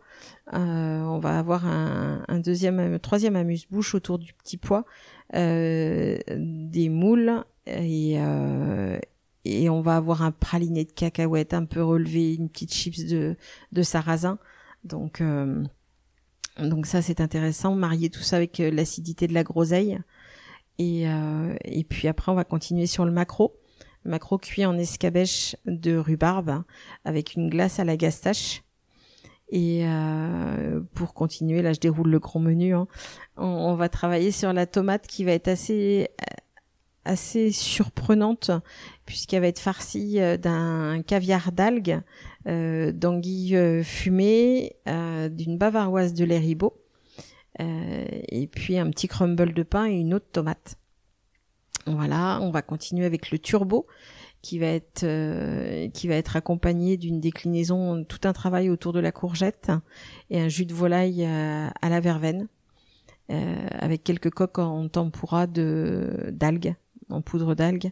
Euh, 0.54 1.00
on 1.02 1.18
va 1.18 1.38
avoir 1.38 1.66
un, 1.66 2.24
un 2.28 2.38
deuxième 2.38 2.78
un 2.78 2.98
troisième 2.98 3.36
amuse-bouche 3.36 3.94
autour 3.94 4.18
du 4.18 4.32
petit 4.34 4.56
pois 4.56 4.84
des 5.32 6.88
moules. 6.88 7.44
Et 7.66 8.16
et 9.44 9.70
on 9.70 9.80
va 9.80 9.96
avoir 9.96 10.22
un 10.22 10.30
praliné 10.30 10.84
de 10.84 10.92
cacahuètes 10.92 11.54
un 11.54 11.64
peu 11.64 11.82
relevé 11.82 12.34
une 12.34 12.48
petite 12.48 12.72
chips 12.72 13.06
de 13.06 13.36
de 13.72 13.82
sarrasin. 13.82 14.38
Donc 14.84 15.20
euh, 15.20 15.64
donc 16.58 16.86
ça 16.86 17.02
c'est 17.02 17.20
intéressant. 17.20 17.74
Marier 17.74 18.10
tout 18.10 18.20
ça 18.20 18.36
avec 18.36 18.58
l'acidité 18.58 19.26
de 19.26 19.34
la 19.34 19.44
groseille. 19.44 19.98
Et 20.78 21.08
euh, 21.08 21.54
et 21.64 21.84
puis 21.84 22.08
après 22.08 22.30
on 22.30 22.34
va 22.34 22.44
continuer 22.44 22.86
sur 22.86 23.04
le 23.04 23.10
macro 23.10 23.56
macro 24.04 24.38
cuit 24.38 24.64
en 24.64 24.78
escabèche 24.78 25.56
de 25.66 25.96
rhubarbe 25.96 26.62
avec 27.04 27.34
une 27.34 27.48
glace 27.48 27.78
à 27.78 27.84
la 27.84 27.96
gastache 27.96 28.62
et 29.50 29.86
euh, 29.86 30.80
pour 30.94 31.14
continuer 31.14 31.62
là 31.62 31.72
je 31.72 31.80
déroule 31.80 32.10
le 32.10 32.18
grand 32.18 32.40
menu 32.40 32.74
hein, 32.74 32.86
on, 33.36 33.74
va 33.74 33.88
travailler 33.88 34.30
sur 34.30 34.52
la 34.52 34.66
tomate 34.66 35.06
qui 35.06 35.24
va 35.24 35.32
être 35.32 35.48
assez 35.48 36.10
assez 37.04 37.50
surprenante 37.50 38.50
puisqu'elle 39.06 39.40
va 39.40 39.48
être 39.48 39.58
farcie 39.58 40.20
euh, 40.20 40.36
d'un 40.36 41.02
caviar 41.02 41.50
d'algues, 41.50 42.00
euh, 42.46 42.92
d'anguilles 42.92 43.56
euh, 43.56 43.82
fumées, 43.82 44.76
euh, 44.86 45.28
d'une 45.28 45.56
bavaroise 45.56 46.12
de 46.12 46.24
lait 46.24 46.38
ribot, 46.38 46.74
euh, 47.60 48.04
et 48.28 48.46
puis 48.46 48.78
un 48.78 48.90
petit 48.90 49.08
crumble 49.08 49.52
de 49.54 49.62
pain 49.62 49.86
et 49.86 49.94
une 49.94 50.14
autre 50.14 50.28
tomate. 50.30 50.78
Voilà, 51.96 52.38
on 52.42 52.50
va 52.50 52.62
continuer 52.62 53.06
avec 53.06 53.30
le 53.30 53.38
turbo 53.38 53.86
qui 54.42 54.58
va 54.58 54.66
être 54.66 55.02
euh, 55.04 55.88
qui 55.90 56.08
va 56.08 56.14
être 56.14 56.36
accompagné 56.36 56.96
d'une 56.96 57.20
déclinaison, 57.20 58.04
tout 58.04 58.20
un 58.24 58.32
travail 58.32 58.70
autour 58.70 58.92
de 58.92 59.00
la 59.00 59.12
courgette 59.12 59.72
et 60.30 60.40
un 60.40 60.48
jus 60.48 60.66
de 60.66 60.74
volaille 60.74 61.24
euh, 61.24 61.68
à 61.82 61.88
la 61.88 62.00
verveine. 62.00 62.48
euh, 63.30 63.66
avec 63.72 64.04
quelques 64.04 64.30
coques 64.30 64.58
en 64.58 64.88
tempura 64.88 65.46
de 65.46 66.30
d'algues, 66.32 66.74
en 67.10 67.20
poudre 67.20 67.54
d'algues. 67.54 67.90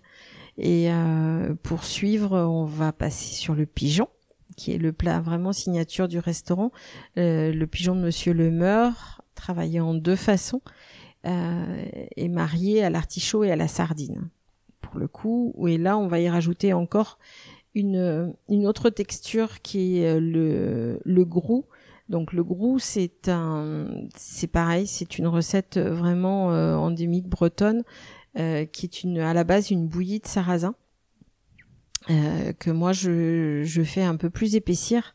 Et 0.58 0.90
euh, 0.90 1.54
pour 1.62 1.84
suivre, 1.84 2.38
on 2.38 2.64
va 2.64 2.92
passer 2.92 3.34
sur 3.34 3.54
le 3.54 3.66
pigeon, 3.66 4.08
qui 4.56 4.72
est 4.72 4.78
le 4.78 4.92
plat 4.92 5.20
vraiment 5.20 5.52
signature 5.52 6.08
du 6.08 6.18
restaurant. 6.18 6.72
Le 7.16 7.64
pigeon 7.66 7.94
de 7.94 8.00
Monsieur 8.00 8.32
Le 8.32 8.50
Meur, 8.50 9.22
travaillé 9.34 9.80
en 9.80 9.92
deux 9.92 10.16
façons, 10.16 10.62
est 11.25 12.28
marié 12.28 12.85
à 12.85 12.90
l'artichaut 12.90 13.44
et 13.44 13.50
à 13.50 13.56
la 13.56 13.68
sardine. 13.68 14.28
Pour 14.80 14.99
le 14.99 15.08
coup, 15.08 15.54
et 15.66 15.78
là, 15.78 15.99
on 15.99 16.06
va 16.06 16.20
y 16.20 16.28
rajouter 16.28 16.73
encore 16.73 17.18
une, 17.76 18.35
une 18.49 18.66
autre 18.66 18.90
texture 18.90 19.61
qui 19.61 20.00
est 20.00 20.16
euh, 20.16 20.20
le, 20.20 21.00
le 21.04 21.25
grou. 21.25 21.66
Donc 22.08 22.32
le 22.32 22.42
grou, 22.42 22.78
c'est 22.78 23.28
un, 23.28 23.87
c'est 24.16 24.46
pareil, 24.46 24.87
c'est 24.87 25.18
une 25.18 25.26
recette 25.26 25.76
vraiment 25.78 26.52
euh, 26.52 26.75
endémique 26.75 27.28
bretonne 27.28 27.82
euh, 28.38 28.64
qui 28.64 28.87
est 28.87 29.02
une, 29.02 29.18
à 29.18 29.35
la 29.35 29.44
base 29.44 29.70
une 29.70 29.87
bouillie 29.87 30.20
de 30.20 30.26
sarrasin 30.26 30.75
euh, 32.08 32.52
que 32.52 32.70
moi 32.70 32.92
je, 32.92 33.62
je 33.64 33.82
fais 33.82 34.02
un 34.02 34.16
peu 34.16 34.30
plus 34.30 34.54
épaissir 34.54 35.12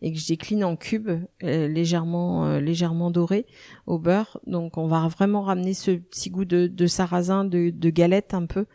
et 0.00 0.12
que 0.12 0.18
je 0.18 0.26
décline 0.26 0.64
en 0.64 0.74
cubes 0.74 1.10
euh, 1.44 1.68
légèrement 1.68 2.46
euh, 2.46 2.60
légèrement 2.60 3.12
dorés 3.12 3.46
au 3.86 3.98
beurre. 3.98 4.40
Donc 4.46 4.76
on 4.76 4.88
va 4.88 5.06
vraiment 5.06 5.42
ramener 5.42 5.74
ce 5.74 5.92
petit 5.92 6.30
goût 6.30 6.44
de, 6.44 6.66
de 6.66 6.86
sarrasin, 6.86 7.44
de, 7.44 7.70
de 7.70 7.90
galette 7.90 8.34
un 8.34 8.46
peu 8.46 8.66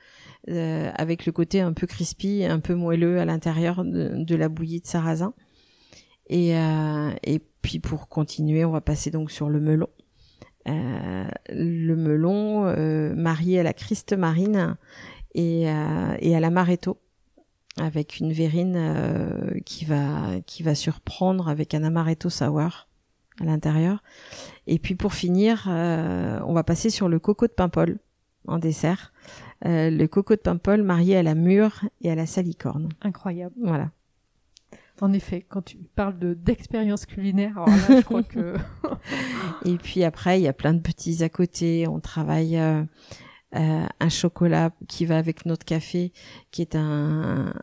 euh, 0.50 0.90
avec 0.96 1.26
le 1.26 1.34
côté 1.34 1.60
un 1.60 1.74
peu 1.74 1.88
crispy, 1.88 2.46
un 2.46 2.60
peu 2.60 2.74
moelleux 2.74 3.20
à 3.20 3.26
l'intérieur 3.26 3.84
de, 3.84 4.24
de 4.24 4.36
la 4.36 4.48
bouillie 4.48 4.80
de 4.80 4.88
sarrasin. 4.88 5.34
Et, 6.30 6.58
euh, 6.58 7.12
et 7.24 7.40
puis 7.62 7.80
pour 7.80 8.08
continuer, 8.08 8.64
on 8.64 8.72
va 8.72 8.82
passer 8.82 9.12
donc 9.12 9.30
sur 9.30 9.50
le 9.50 9.60
melon. 9.60 9.88
Le 10.66 11.96
melon 11.96 12.64
marié 13.16 13.62
à 13.62 13.64
la 13.64 13.72
criste 13.72 14.12
marine 14.12 14.76
et, 15.34 15.62
et 15.62 16.36
à 16.36 16.40
l'amaretto 16.42 17.00
avec 17.80 18.20
une 18.20 18.34
verrine 18.34 18.76
euh, 18.78 19.60
qui 19.66 19.86
va 19.86 20.40
qui 20.46 20.64
va 20.64 20.76
surprendre 20.76 21.48
avec 21.48 21.74
un 21.74 21.84
amaretto 21.84 22.30
sour 22.30 22.88
à 23.40 23.46
l'intérieur. 23.46 24.04
Et 24.66 24.80
puis 24.80 24.96
pour 24.96 25.14
finir, 25.14 25.66
euh, 25.68 26.40
on 26.46 26.54
va 26.54 26.64
passer 26.64 26.90
sur 26.90 27.10
le 27.10 27.20
coco 27.20 27.48
de 27.48 27.52
Paimpol 27.52 28.00
en 28.48 28.60
dessert. 28.60 29.14
Euh, 29.66 29.90
le 29.90 30.08
coco 30.08 30.36
de 30.36 30.42
Paimpol 30.42 30.84
marié 30.84 31.18
à 31.18 31.24
la 31.24 31.36
mûre 31.36 31.86
et 32.02 32.12
à 32.12 32.16
la 32.16 32.26
salicorne. 32.26 32.90
Incroyable. 33.02 33.56
Voilà. 33.64 33.92
En 35.00 35.14
effet, 35.14 35.46
quand 35.48 35.62
tu 35.62 35.78
parles 35.78 36.18
de 36.18 36.34
d'expérience 36.34 37.06
culinaire, 37.06 37.52
alors 37.58 37.70
là, 37.70 37.98
je 37.98 38.02
crois 38.02 38.24
que. 38.24 38.56
et 39.66 39.78
puis 39.78 40.04
après, 40.04 40.40
il 40.40 40.44
y 40.44 40.48
a 40.48 40.54
plein 40.54 40.74
de 40.74 40.80
petits 40.80 41.24
à 41.24 41.30
côté. 41.30 41.88
On 41.88 42.00
travaille 42.00 42.58
euh, 42.58 42.84
euh, 43.58 43.86
un 44.00 44.10
chocolat 44.10 44.72
qui 44.88 45.06
va 45.06 45.18
avec 45.18 45.46
notre 45.46 45.66
café, 45.66 46.12
qui 46.52 46.62
est 46.62 46.76
un 46.76 47.54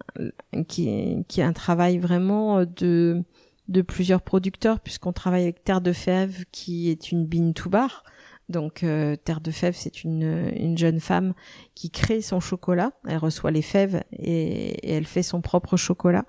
qui 0.69 1.25
qui 1.29 1.41
est 1.41 1.45
un 1.45 1.53
travail 1.53 1.99
vraiment 1.99 2.65
de 2.65 3.23
de 3.69 3.83
plusieurs 3.83 4.23
producteurs 4.23 4.81
puisqu'on 4.81 5.13
travaille 5.13 5.45
avec 5.45 5.65
Terre 5.65 5.81
de 5.81 5.93
Fèves 5.93 6.45
qui 6.53 6.91
est 6.91 7.13
une 7.13 7.27
bean 7.27 7.53
to 7.53 7.71
bar. 7.71 8.05
Donc 8.49 8.83
euh, 8.83 9.17
Terre 9.17 9.41
de 9.41 9.51
Fèves, 9.51 9.77
c'est 9.77 10.05
une, 10.05 10.51
une 10.55 10.77
jeune 10.77 11.01
femme 11.01 11.33
qui 11.75 11.91
crée 11.91 12.21
son 12.21 12.41
chocolat. 12.41 12.93
Elle 13.09 13.17
reçoit 13.19 13.51
les 13.51 13.63
fèves 13.63 14.03
et, 14.13 14.95
elle 14.95 15.07
fait 15.07 15.23
son 15.23 15.41
propre 15.41 15.77
chocolat. 15.77 16.27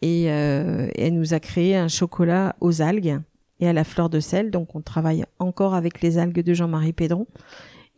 Et, 0.00 0.30
euh, 0.32 0.88
et, 0.94 1.06
elle 1.06 1.14
nous 1.14 1.34
a 1.34 1.40
créé 1.40 1.76
un 1.76 1.88
chocolat 1.88 2.56
aux 2.60 2.80
algues 2.80 3.20
et 3.60 3.68
à 3.68 3.72
la 3.72 3.84
fleur 3.84 4.08
de 4.08 4.20
sel. 4.20 4.50
Donc 4.50 4.74
on 4.74 4.80
travaille 4.80 5.24
encore 5.38 5.74
avec 5.74 6.00
les 6.00 6.16
algues 6.18 6.42
de 6.42 6.54
Jean-Marie 6.54 6.94
Pédron. 6.94 7.26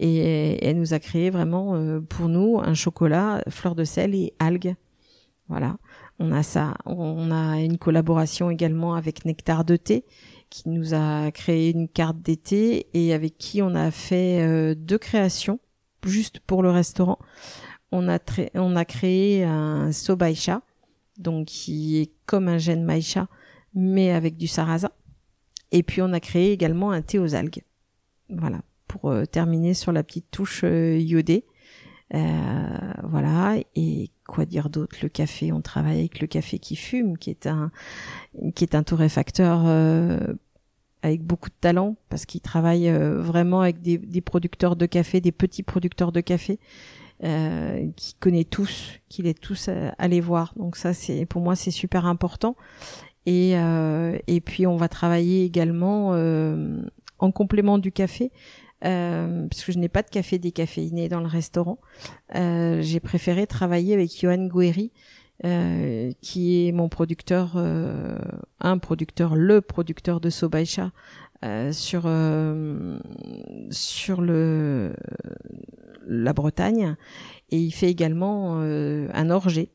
Et, 0.01 0.65
elle 0.65 0.79
nous 0.79 0.95
a 0.95 0.99
créé 0.99 1.31
vraiment 1.31 1.75
euh, 1.75 2.01
pour 2.01 2.29
nous 2.29 2.59
un 2.61 2.75
chocolat 2.75 3.43
fleur 3.49 3.75
de 3.75 3.85
sel 3.85 4.15
et 4.15 4.35
algues. 4.39 4.75
Voilà. 5.49 5.77
On 6.19 6.33
a 6.33 6.43
ça. 6.43 6.75
On 6.87 7.31
a 7.31 7.61
une 7.61 7.79
collaboration 7.79 8.51
également 8.51 8.95
avec 8.95 9.25
Nectar 9.25 9.65
de 9.65 9.77
thé 9.77 10.05
qui 10.51 10.69
nous 10.69 10.95
a 10.95 11.31
créé 11.33 11.71
une 11.71 11.89
carte 11.89 12.19
d'été 12.19 12.87
et 12.95 13.13
avec 13.13 13.37
qui 13.39 13.61
on 13.61 13.75
a 13.75 13.91
fait 13.91 14.41
euh, 14.41 14.75
deux 14.77 14.99
créations 14.99 15.59
juste 16.05 16.39
pour 16.41 16.63
le 16.63 16.71
restaurant. 16.71 17.19
On 17.91 18.09
a, 18.09 18.19
on 18.55 18.77
a 18.77 18.85
créé 18.85 19.45
un 19.45 19.93
sobaïcha, 19.93 20.63
donc 21.19 21.47
qui 21.47 21.99
est 21.99 22.13
comme 22.27 22.49
un 22.49 22.59
gène 22.59 22.85
maïcha, 22.85 23.29
mais 23.75 24.13
avec 24.13 24.37
du 24.37 24.47
sarrasin. 24.47 24.91
Et 25.73 25.83
puis 25.83 26.03
on 26.03 26.13
a 26.13 26.21
créé 26.21 26.53
également 26.53 26.93
un 26.93 27.03
thé 27.03 27.19
aux 27.19 27.35
algues. 27.35 27.65
Voilà, 28.31 28.61
pour 28.87 29.11
euh, 29.11 29.25
terminer 29.25 29.75
sur 29.75 29.93
la 29.93 30.03
petite 30.03 30.31
touche 30.31 30.63
euh, 30.65 30.99
iodée. 30.99 31.45
voilà, 32.11 33.57
et 33.75 34.11
quoi 34.27 34.45
dire 34.45 34.71
d'autre? 34.71 34.97
Le 35.03 35.09
café, 35.09 35.53
on 35.53 35.61
travaille 35.61 35.99
avec 35.99 36.21
le 36.21 36.27
café 36.27 36.59
qui 36.59 36.77
fume, 36.77 37.19
qui 37.19 37.31
est 37.31 37.47
un 37.47 37.71
qui 38.55 38.65
est 38.65 38.75
un 38.75 38.83
torréfacteur 38.83 39.63
euh, 39.67 40.35
avec 41.03 41.23
beaucoup 41.23 41.51
de 41.51 41.55
talent 41.61 41.97
parce 42.09 42.25
qu'il 42.25 42.41
travaille 42.41 42.89
euh, 42.89 43.21
vraiment 43.21 43.61
avec 43.61 43.83
des, 43.83 44.21
producteurs 44.21 44.75
de 44.75 44.87
café, 44.87 45.21
des 45.21 45.33
petits 45.33 45.63
producteurs 45.63 46.13
de 46.13 46.21
café. 46.21 46.59
Euh, 47.23 47.87
qui 47.95 48.15
connaît 48.15 48.45
tous, 48.45 48.91
qu'il 49.09 49.29
est 49.29 49.41
tous 49.41 49.71
allés 49.99 50.21
voir. 50.21 50.53
Donc 50.57 50.75
ça, 50.77 50.93
c'est 50.93 51.27
pour 51.27 51.41
moi, 51.43 51.55
c'est 51.55 51.71
super 51.71 52.07
important. 52.07 52.57
Et 53.25 53.57
euh, 53.57 54.19
et 54.27 54.41
puis 54.41 54.67
on 54.67 54.77
va 54.77 54.89
travailler 54.89 55.45
également 55.45 56.11
euh, 56.13 56.83
en 57.21 57.31
complément 57.31 57.79
du 57.79 57.93
café 57.93 58.33
euh, 58.85 59.47
parce 59.49 59.65
que 59.65 59.73
je 59.73 59.79
n'ai 59.79 59.89
pas 59.89 60.03
de 60.03 60.11
café 60.11 60.39
décaféiné 60.39 61.09
dans 61.09 61.21
le 61.21 61.27
restaurant. 61.27 61.79
Euh, 62.35 62.83
j'ai 62.83 63.01
préféré 63.01 63.47
travailler 63.47 63.95
avec 63.95 64.19
Johan 64.19 64.47
Guéry, 64.47 64.93
euh, 65.45 66.13
qui 66.21 66.69
est 66.69 66.73
mon 66.73 66.89
producteur, 66.89 67.55
euh, 67.57 68.17
un 68.61 68.79
producteur, 68.79 69.35
le 69.35 69.61
producteur 69.61 70.21
de 70.21 70.31
Sobaïcha 70.31 70.93
euh, 71.45 71.73
sur 71.73 72.03
sur 73.71 74.23
la 74.23 74.93
Bretagne, 76.33 76.95
et 77.51 77.59
il 77.59 77.73
fait 77.73 77.91
également 77.91 78.61
un 78.61 79.31
orgé, 79.31 79.73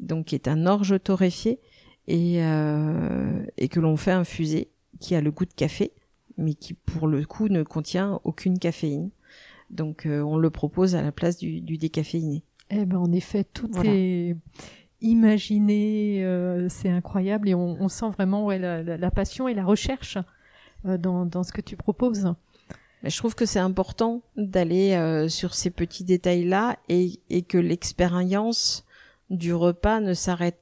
donc 0.00 0.26
qui 0.26 0.34
est 0.34 0.48
un 0.48 0.66
orge 0.66 1.00
torréfié 1.02 1.60
et 2.08 2.38
et 3.56 3.68
que 3.68 3.80
l'on 3.80 3.96
fait 3.96 4.10
infuser, 4.10 4.72
qui 4.98 5.14
a 5.14 5.20
le 5.20 5.30
goût 5.30 5.44
de 5.44 5.54
café 5.54 5.92
mais 6.38 6.54
qui 6.54 6.72
pour 6.72 7.06
le 7.06 7.24
coup 7.26 7.48
ne 7.48 7.62
contient 7.62 8.20
aucune 8.24 8.58
caféine. 8.58 9.10
Donc 9.70 10.06
euh, 10.06 10.22
on 10.22 10.38
le 10.38 10.48
propose 10.48 10.94
à 10.94 11.02
la 11.02 11.12
place 11.12 11.36
du, 11.36 11.60
du 11.60 11.76
décaféiné. 11.76 12.42
Eh 12.70 12.86
ben 12.86 12.98
en 12.98 13.12
effet, 13.12 13.44
tout 13.44 13.70
est 13.84 14.36
imaginé, 15.00 16.24
euh, 16.24 16.68
c'est 16.68 16.88
incroyable 16.88 17.48
et 17.48 17.54
on, 17.54 17.76
on, 17.80 17.88
sent 17.88 18.10
vraiment 18.10 18.44
ouais, 18.46 18.58
la, 18.58 18.82
la, 18.82 19.10
passion 19.10 19.48
et 19.48 19.54
la 19.54 19.64
recherche 19.64 20.18
euh, 20.86 20.98
dans, 20.98 21.24
dans 21.24 21.42
ce 21.42 21.52
que 21.52 21.60
tu 21.60 21.76
proposes. 21.76 22.34
Mais 23.02 23.10
je 23.10 23.16
trouve 23.16 23.34
que 23.34 23.46
c'est 23.46 23.60
important 23.60 24.22
d'aller 24.36 25.26
sur 25.28 25.54
ces 25.54 25.70
petits 25.70 26.02
détails-là 26.02 26.76
et, 26.88 27.20
et 27.30 27.42
que 27.42 27.56
l'expérience 27.56 28.84
du 29.30 29.54
repas 29.54 30.00
ne 30.00 30.14
s'arrête 30.14 30.58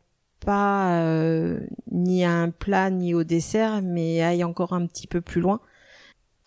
pas 0.47 1.03
euh, 1.03 1.59
ni 1.91 2.25
à 2.25 2.31
un 2.31 2.51
plat 2.51 2.89
ni 2.89 3.15
au 3.15 3.25
dessert, 3.25 3.83
mais 3.83 4.23
aille 4.23 4.45
encore 4.45 4.73
un 4.73 4.87
petit 4.87 5.09
peu 5.09 5.21
plus 5.21 5.41
loin. 5.41 5.61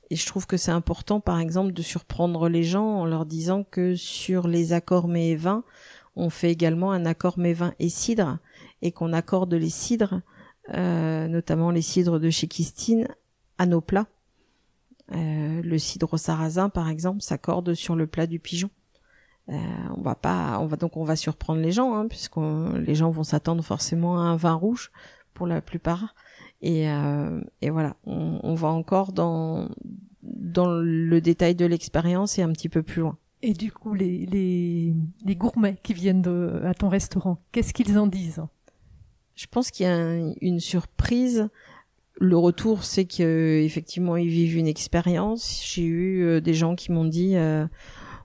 Et 0.10 0.16
je 0.16 0.26
trouve 0.26 0.48
que 0.48 0.58
c'est 0.58 0.72
important, 0.72 1.20
par 1.20 1.38
exemple, 1.40 1.74
de 1.74 1.82
surprendre 1.82 2.48
les 2.48 2.64
gens 2.64 2.88
en 2.88 3.06
leur 3.06 3.26
disant 3.26 3.64
que 3.64 3.96
sur 3.96 4.48
les 4.48 4.72
accords 4.72 5.10
mets 5.10 5.32
et 5.32 5.36
vins, 5.36 5.64
on 6.16 6.30
fait 6.30 6.50
également 6.50 6.92
un 6.94 7.06
accord 7.06 7.38
mets 7.38 7.54
vin 7.54 7.74
et 7.78 7.90
cidre, 7.90 8.40
et 8.82 8.92
qu'on 8.92 9.12
accorde 9.12 9.54
les 9.54 9.70
cidres, 9.70 10.22
euh, 10.74 11.28
notamment 11.28 11.70
les 11.70 11.82
cidres 11.82 12.20
de 12.20 12.30
chez 12.30 12.48
Kistine, 12.48 13.08
à 13.58 13.66
nos 13.66 13.82
plats. 13.82 14.08
Euh, 15.12 15.62
le 15.62 15.78
cidre 15.78 16.14
au 16.14 16.18
sarrasin, 16.18 16.70
par 16.70 16.90
exemple, 16.90 17.22
s'accorde 17.22 17.74
sur 17.74 17.96
le 17.96 18.08
plat 18.08 18.28
du 18.28 18.40
pigeon. 18.40 18.70
Euh, 19.50 19.56
on 19.98 20.02
va 20.02 20.16
pas, 20.16 20.60
on 20.60 20.68
va 20.68 20.78
donc 20.78 20.96
on 20.96 21.04
va 21.04 21.16
surprendre 21.16 21.62
les 21.62 21.72
gens, 21.72 21.96
hein, 21.96 22.08
puisque 22.08 22.38
les 22.38 22.96
gens 22.96 23.10
vont 23.10 23.24
s'attendre 23.24 23.64
forcément 23.64 24.20
à 24.20 24.22
un 24.22 24.36
vin 24.36 24.54
rouge 24.54 24.92
pour 25.34 25.48
la 25.48 25.62
plupart. 25.62 26.14
Et, 26.62 26.90
euh, 26.90 27.42
et 27.62 27.70
voilà, 27.70 27.96
on, 28.06 28.40
on, 28.44 28.54
va 28.54 28.68
encore 28.68 29.14
dans 29.14 29.70
dans 30.22 30.70
le 30.70 31.22
détail 31.22 31.56
de 31.56 31.66
l'expérience 31.66 32.38
et 32.38 32.42
un 32.42 32.52
petit 32.52 32.70
peu 32.70 32.84
plus 32.84 33.02
loin. 33.02 33.18
Et 33.42 33.54
du 33.54 33.72
coup, 33.72 33.94
les, 33.94 34.26
les, 34.26 34.94
les 35.26 35.36
gourmets 35.36 35.78
qui 35.82 35.94
viennent 35.94 36.22
de, 36.22 36.62
à 36.66 36.74
ton 36.74 36.90
restaurant, 36.90 37.40
qu'est-ce 37.52 37.74
qu'ils 37.74 37.98
en 37.98 38.08
disent? 38.08 38.44
Je 39.36 39.48
pense 39.48 39.72
qu'il 39.72 39.86
y 39.86 39.90
a 39.90 40.34
une 40.42 40.60
surprise. 40.60 41.50
Le 42.20 42.38
retour, 42.38 42.84
c'est 42.84 43.06
que 43.06 43.62
effectivement, 43.64 44.18
ils 44.18 44.28
vivent 44.28 44.58
une 44.58 44.68
expérience. 44.68 45.64
J'ai 45.66 45.86
eu 45.86 46.24
euh, 46.24 46.42
des 46.42 46.54
gens 46.54 46.76
qui 46.76 46.92
m'ont 46.92 47.06
dit, 47.06 47.38
euh, 47.38 47.66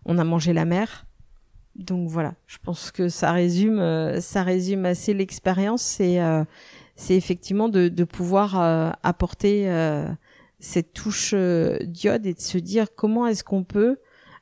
on 0.05 0.19
a 0.19 0.25
mangé 0.25 0.53
la 0.53 0.65
mer. 0.65 1.07
Donc 1.77 2.09
voilà, 2.09 2.35
je 2.47 2.59
pense 2.63 2.91
que 2.91 3.09
ça 3.09 3.33
résume, 3.33 3.79
euh, 3.79 4.21
ça 4.21 4.43
résume 4.43 4.87
assez 4.87 5.13
l'expérience. 5.15 5.83
C'est, 5.83 6.21
euh, 6.21 6.45
c'est 6.97 7.17
effectivement 7.17 7.69
de, 7.69 7.89
de 7.89 8.05
pouvoir 8.05 8.61
euh, 8.61 8.91
apporter 9.03 9.69
cette 10.61 10.93
touche 10.93 11.35
d'iode 11.35 12.27
et 12.27 12.35
de 12.35 12.41
se 12.41 12.59
dire 12.59 12.95
comment 12.95 13.27
est-ce 13.27 13.45
qu'on 13.45 13.65
peut 13.65 13.99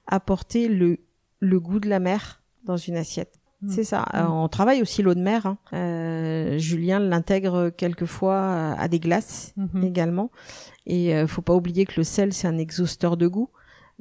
apporter 0.07 0.69
le, 0.69 0.99
le 1.41 1.61
goût 1.61 1.81
de 1.81 1.89
la 1.89 1.99
mer 1.99 2.43
dans 2.65 2.77
une 2.77 2.97
assiette. 2.97 3.41
Mmh. 3.63 3.69
C'est 3.71 3.85
ça. 3.85 4.07
Mmh. 4.13 4.31
on 4.31 4.49
travaille 4.49 4.83
aussi 4.83 5.03
l'eau 5.03 5.15
de 5.15 5.23
mer. 5.23 5.47
Hein. 5.73 6.59
Julien 6.59 6.99
l'intègre 6.99 7.71
quelquefois 7.71 8.75
à 8.75 8.89
des 8.89 9.01
glaces 9.01 9.55
mmh. 9.57 9.85
également. 9.85 10.31
Et 10.87 11.15
euh, 11.15 11.27
faut 11.27 11.43
pas 11.43 11.55
oublier 11.55 11.85
que 11.85 11.95
le 11.97 12.05
sel 12.05 12.33
c'est 12.33 12.49
un 12.49 12.59
exhausteur 12.59 13.17
de 13.17 13.27
goût. 13.27 13.51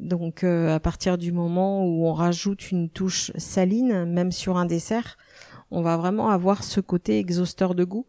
Donc 0.02 0.44
euh, 0.44 0.76
à 0.76 0.80
partir 0.80 1.18
du 1.18 1.32
moment 1.32 1.86
où 1.86 2.08
on 2.08 2.14
rajoute 2.14 2.72
une 2.72 2.90
touche 2.90 3.32
saline, 3.38 4.06
même 4.06 4.32
sur 4.32 4.58
un 4.58 4.66
dessert, 4.66 5.18
on 5.70 5.82
va 5.82 5.96
vraiment 5.96 6.30
avoir 6.30 6.64
ce 6.64 6.82
côté 6.82 7.20
exhausteur 7.20 7.76
de 7.76 7.84
goût. 7.84 8.08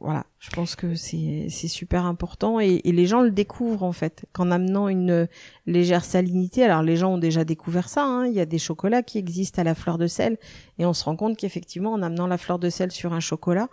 Voilà, 0.00 0.24
je 0.40 0.50
pense 0.50 0.74
que 0.74 0.96
c'est 0.96 1.48
super 1.48 2.06
important 2.06 2.58
et, 2.58 2.80
les 2.82 3.06
gens 3.06 3.20
le 3.20 3.30
découvrent 3.30 3.84
en 3.84 3.92
fait 3.92 4.24
qu'en 4.32 4.50
amenant 4.50 4.88
une 4.88 5.28
légère 5.66 6.04
salinité. 6.04 6.64
Alors 6.64 6.82
les 6.82 6.96
gens 6.96 7.12
ont 7.14 7.18
déjà 7.18 7.44
découvert 7.44 7.88
ça. 7.88 8.04
Hein, 8.04 8.26
il 8.26 8.32
y 8.32 8.40
a 8.40 8.46
des 8.46 8.58
chocolats 8.58 9.02
qui 9.02 9.18
existent 9.18 9.60
à 9.60 9.64
la 9.64 9.76
fleur 9.76 9.98
de 9.98 10.08
sel 10.08 10.38
et 10.78 10.86
on 10.86 10.92
se 10.92 11.04
rend 11.04 11.14
compte 11.14 11.36
qu'effectivement 11.36 11.92
en 11.92 12.02
amenant 12.02 12.26
la 12.26 12.38
fleur 12.38 12.58
de 12.58 12.68
sel 12.70 12.90
sur 12.90 13.12
un 13.12 13.20
chocolat, 13.20 13.68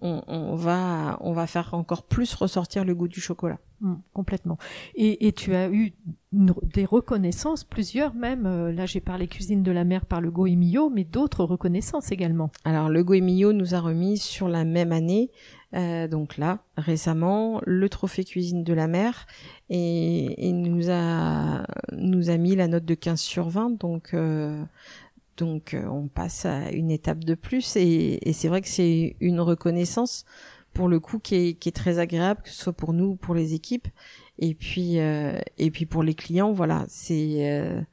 on, 0.00 0.56
va 0.56 1.18
on 1.20 1.34
va 1.34 1.46
faire 1.46 1.74
encore 1.74 2.04
plus 2.04 2.34
ressortir 2.34 2.84
le 2.84 2.94
goût 2.94 3.06
du 3.06 3.20
chocolat. 3.20 3.58
Mmh, 3.80 3.94
complètement. 4.12 4.58
Et, 4.94 5.32
tu 5.32 5.54
as 5.54 5.70
eu 5.70 5.94
des 6.32 6.84
reconnaissances, 6.84 7.64
plusieurs 7.64 8.12
même. 8.12 8.44
Euh, 8.44 8.72
là, 8.72 8.84
j'ai 8.84 9.00
parlé 9.00 9.26
cuisine 9.26 9.62
de 9.62 9.72
la 9.72 9.84
mer 9.84 10.04
par 10.04 10.20
le 10.20 10.30
Goemio, 10.30 10.90
mais 10.90 11.04
d'autres 11.04 11.44
reconnaissances 11.44 12.12
également. 12.12 12.50
Alors, 12.64 12.90
le 12.90 13.02
Goemio 13.02 13.54
nous 13.54 13.74
a 13.74 13.80
remis 13.80 14.18
sur 14.18 14.48
la 14.48 14.64
même 14.64 14.92
année, 14.92 15.30
euh, 15.74 16.08
donc 16.08 16.36
là, 16.36 16.58
récemment, 16.76 17.62
le 17.64 17.88
trophée 17.88 18.24
cuisine 18.24 18.64
de 18.64 18.74
la 18.74 18.86
mer 18.86 19.26
et, 19.70 20.48
et 20.48 20.52
nous 20.52 20.90
a 20.90 21.64
nous 21.92 22.28
a 22.28 22.36
mis 22.36 22.56
la 22.56 22.68
note 22.68 22.84
de 22.84 22.94
15 22.94 23.18
sur 23.18 23.48
20. 23.48 23.78
Donc 23.80 24.12
euh, 24.12 24.62
donc 25.38 25.74
on 25.90 26.08
passe 26.08 26.44
à 26.44 26.70
une 26.70 26.90
étape 26.90 27.24
de 27.24 27.34
plus 27.34 27.76
et, 27.76 28.20
c'est 28.32 28.48
vrai 28.48 28.60
que 28.60 28.68
c'est 28.68 29.16
une 29.20 29.40
reconnaissance 29.40 30.26
pour 30.72 30.88
le 30.88 31.00
coup 31.00 31.18
qui 31.18 31.34
est, 31.34 31.54
qui 31.54 31.68
est 31.68 31.72
très 31.72 31.98
agréable, 31.98 32.42
que 32.42 32.50
ce 32.50 32.62
soit 32.62 32.72
pour 32.72 32.92
nous, 32.92 33.16
pour 33.16 33.34
les 33.34 33.54
équipes, 33.54 33.88
et 34.38 34.54
puis 34.54 34.96
et 34.96 35.70
puis 35.70 35.86
pour 35.86 36.02
les 36.02 36.14
clients, 36.14 36.52
voilà, 36.52 36.84
c'est 36.88 37.84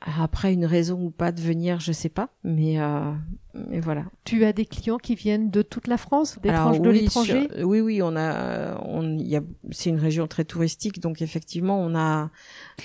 après, 0.00 0.52
une 0.52 0.66
raison 0.66 1.00
ou 1.00 1.10
pas 1.10 1.32
de 1.32 1.40
venir, 1.40 1.80
je 1.80 1.90
sais 1.90 2.10
pas, 2.10 2.28
mais, 2.44 2.78
euh, 2.78 3.12
mais 3.54 3.80
voilà. 3.80 4.04
Tu 4.24 4.44
as 4.44 4.52
des 4.52 4.66
clients 4.66 4.98
qui 4.98 5.14
viennent 5.14 5.50
de 5.50 5.62
toute 5.62 5.88
la 5.88 5.96
France, 5.96 6.38
d'étrangers 6.40 6.80
de 6.80 6.90
l'étranger? 6.90 7.48
Oui, 7.64 7.80
oui, 7.80 8.02
on 8.02 8.14
a, 8.14 8.78
on, 8.84 9.16
y 9.16 9.36
a, 9.36 9.40
c'est 9.70 9.88
une 9.88 9.98
région 9.98 10.26
très 10.26 10.44
touristique, 10.44 11.00
donc 11.00 11.22
effectivement, 11.22 11.80
on 11.80 11.96
a 11.96 12.30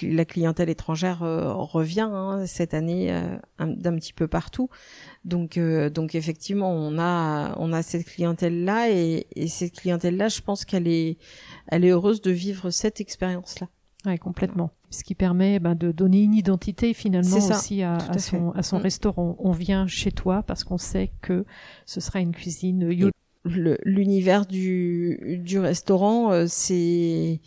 la 0.02 0.26
clientèle 0.26 0.70
étrangère 0.70 1.22
euh, 1.22 1.54
revient 1.54 2.10
hein, 2.12 2.46
cette 2.48 2.74
année 2.74 3.12
euh, 3.12 3.38
d'un 3.60 3.96
petit 3.96 4.14
peu 4.14 4.28
partout. 4.28 4.70
Donc, 5.24 5.58
euh, 5.58 5.90
donc 5.90 6.16
effectivement, 6.16 6.72
on 6.72 6.98
a, 6.98 7.56
on 7.60 7.74
a 7.74 7.84
cette 7.84 8.06
clientèle 8.06 8.64
là, 8.64 8.90
et, 8.90 9.28
et 9.36 9.48
cette 9.48 9.74
clientèle 9.74 10.18
là, 10.18 10.30
je 10.30 10.42
pense 10.42 10.66
qu'elle 10.66 10.88
est, 10.88 11.18
elle 11.68 11.86
est 11.86 11.90
heureuse 11.90 12.22
de 12.22 12.32
vivre 12.32 12.72
cette 12.72 13.00
expérience 13.02 13.60
là. 13.60 13.68
Oui, 14.06 14.18
complètement. 14.18 14.72
Ce 14.90 15.04
qui 15.04 15.14
permet 15.14 15.60
ben, 15.60 15.76
de 15.76 15.92
donner 15.92 16.24
une 16.24 16.34
identité 16.34 16.94
finalement 16.94 17.38
aussi 17.38 17.84
à, 17.84 17.98
à, 17.98 18.18
son, 18.18 18.52
à 18.52 18.64
son 18.64 18.80
mm. 18.80 18.82
restaurant. 18.82 19.36
On 19.40 19.52
vient 19.52 19.86
chez 19.88 20.12
toi 20.12 20.44
parce 20.44 20.64
qu'on 20.64 20.80
sait 20.80 21.12
que 21.22 21.46
ce 21.86 22.02
sera 22.02 22.20
une 22.20 22.34
cuisine 22.34 23.12
L'univers 23.44 24.46
du, 24.46 25.40
du 25.44 25.58
restaurant, 25.58 26.32
euh, 26.32 26.46
c'est 26.48 27.42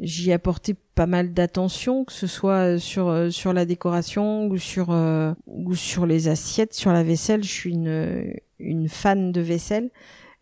j'y 0.00 0.30
ai 0.30 0.32
apporté 0.32 0.74
pas 0.94 1.06
mal 1.06 1.32
d'attention, 1.32 2.04
que 2.04 2.12
ce 2.12 2.26
soit 2.26 2.78
sur 2.78 3.08
euh, 3.08 3.30
sur 3.30 3.52
la 3.52 3.64
décoration 3.64 4.46
ou 4.46 4.56
sur 4.58 4.90
euh, 4.90 5.32
ou 5.46 5.74
sur 5.74 6.06
les 6.06 6.28
assiettes, 6.28 6.74
sur 6.74 6.92
la 6.92 7.02
vaisselle. 7.02 7.44
Je 7.44 7.50
suis 7.50 7.72
une 7.72 8.34
une 8.58 8.88
fan 8.88 9.32
de 9.32 9.40
vaisselle, 9.40 9.90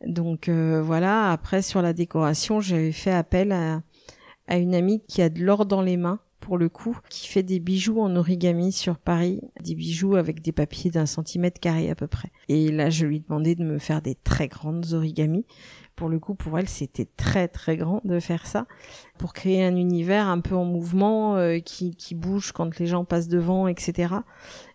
donc 0.06 0.48
voilà. 0.48 1.30
Après 1.30 1.62
sur 1.62 1.82
la 1.82 1.92
décoration, 1.92 2.60
j'avais 2.60 2.92
fait 2.92 3.12
appel 3.12 3.52
à 3.52 3.82
à 4.48 4.58
une 4.58 4.74
amie 4.74 5.02
qui 5.08 5.22
a 5.22 5.28
de 5.28 5.42
l'or 5.42 5.66
dans 5.66 5.82
les 5.82 5.96
mains 5.96 6.20
pour 6.46 6.58
le 6.58 6.68
coup, 6.68 6.96
qui 7.10 7.26
fait 7.26 7.42
des 7.42 7.58
bijoux 7.58 8.00
en 8.00 8.14
origami 8.14 8.70
sur 8.70 8.98
Paris, 8.98 9.40
des 9.64 9.74
bijoux 9.74 10.14
avec 10.14 10.42
des 10.42 10.52
papiers 10.52 10.92
d'un 10.92 11.04
centimètre 11.04 11.58
carré 11.58 11.90
à 11.90 11.96
peu 11.96 12.06
près. 12.06 12.30
Et 12.48 12.70
là, 12.70 12.88
je 12.88 13.04
lui 13.04 13.18
demandais 13.18 13.56
de 13.56 13.64
me 13.64 13.78
faire 13.78 14.00
des 14.00 14.14
très 14.14 14.46
grandes 14.46 14.92
origamis. 14.92 15.44
Pour 15.96 16.08
le 16.08 16.18
coup, 16.18 16.34
pour 16.34 16.58
elle, 16.58 16.68
c'était 16.68 17.08
très 17.16 17.48
très 17.48 17.76
grand 17.76 18.00
de 18.04 18.20
faire 18.20 18.46
ça, 18.46 18.66
pour 19.18 19.32
créer 19.32 19.64
un 19.64 19.76
univers 19.76 20.28
un 20.28 20.40
peu 20.40 20.54
en 20.54 20.64
mouvement, 20.64 21.36
euh, 21.36 21.58
qui, 21.58 21.96
qui 21.96 22.14
bouge 22.14 22.52
quand 22.52 22.78
les 22.78 22.86
gens 22.86 23.04
passent 23.04 23.28
devant, 23.28 23.66
etc. 23.66 24.14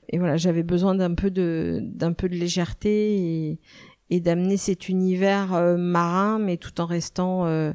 Et 0.09 0.17
voilà, 0.17 0.35
j'avais 0.37 0.63
besoin 0.63 0.95
d'un 0.95 1.13
peu 1.13 1.31
de 1.31 1.79
d'un 1.83 2.13
peu 2.13 2.27
de 2.27 2.35
légèreté 2.35 3.49
et, 3.49 3.59
et 4.09 4.19
d'amener 4.19 4.57
cet 4.57 4.89
univers 4.89 5.53
euh, 5.53 5.77
marin, 5.77 6.39
mais 6.39 6.57
tout 6.57 6.81
en 6.81 6.85
restant 6.85 7.45
euh, 7.45 7.71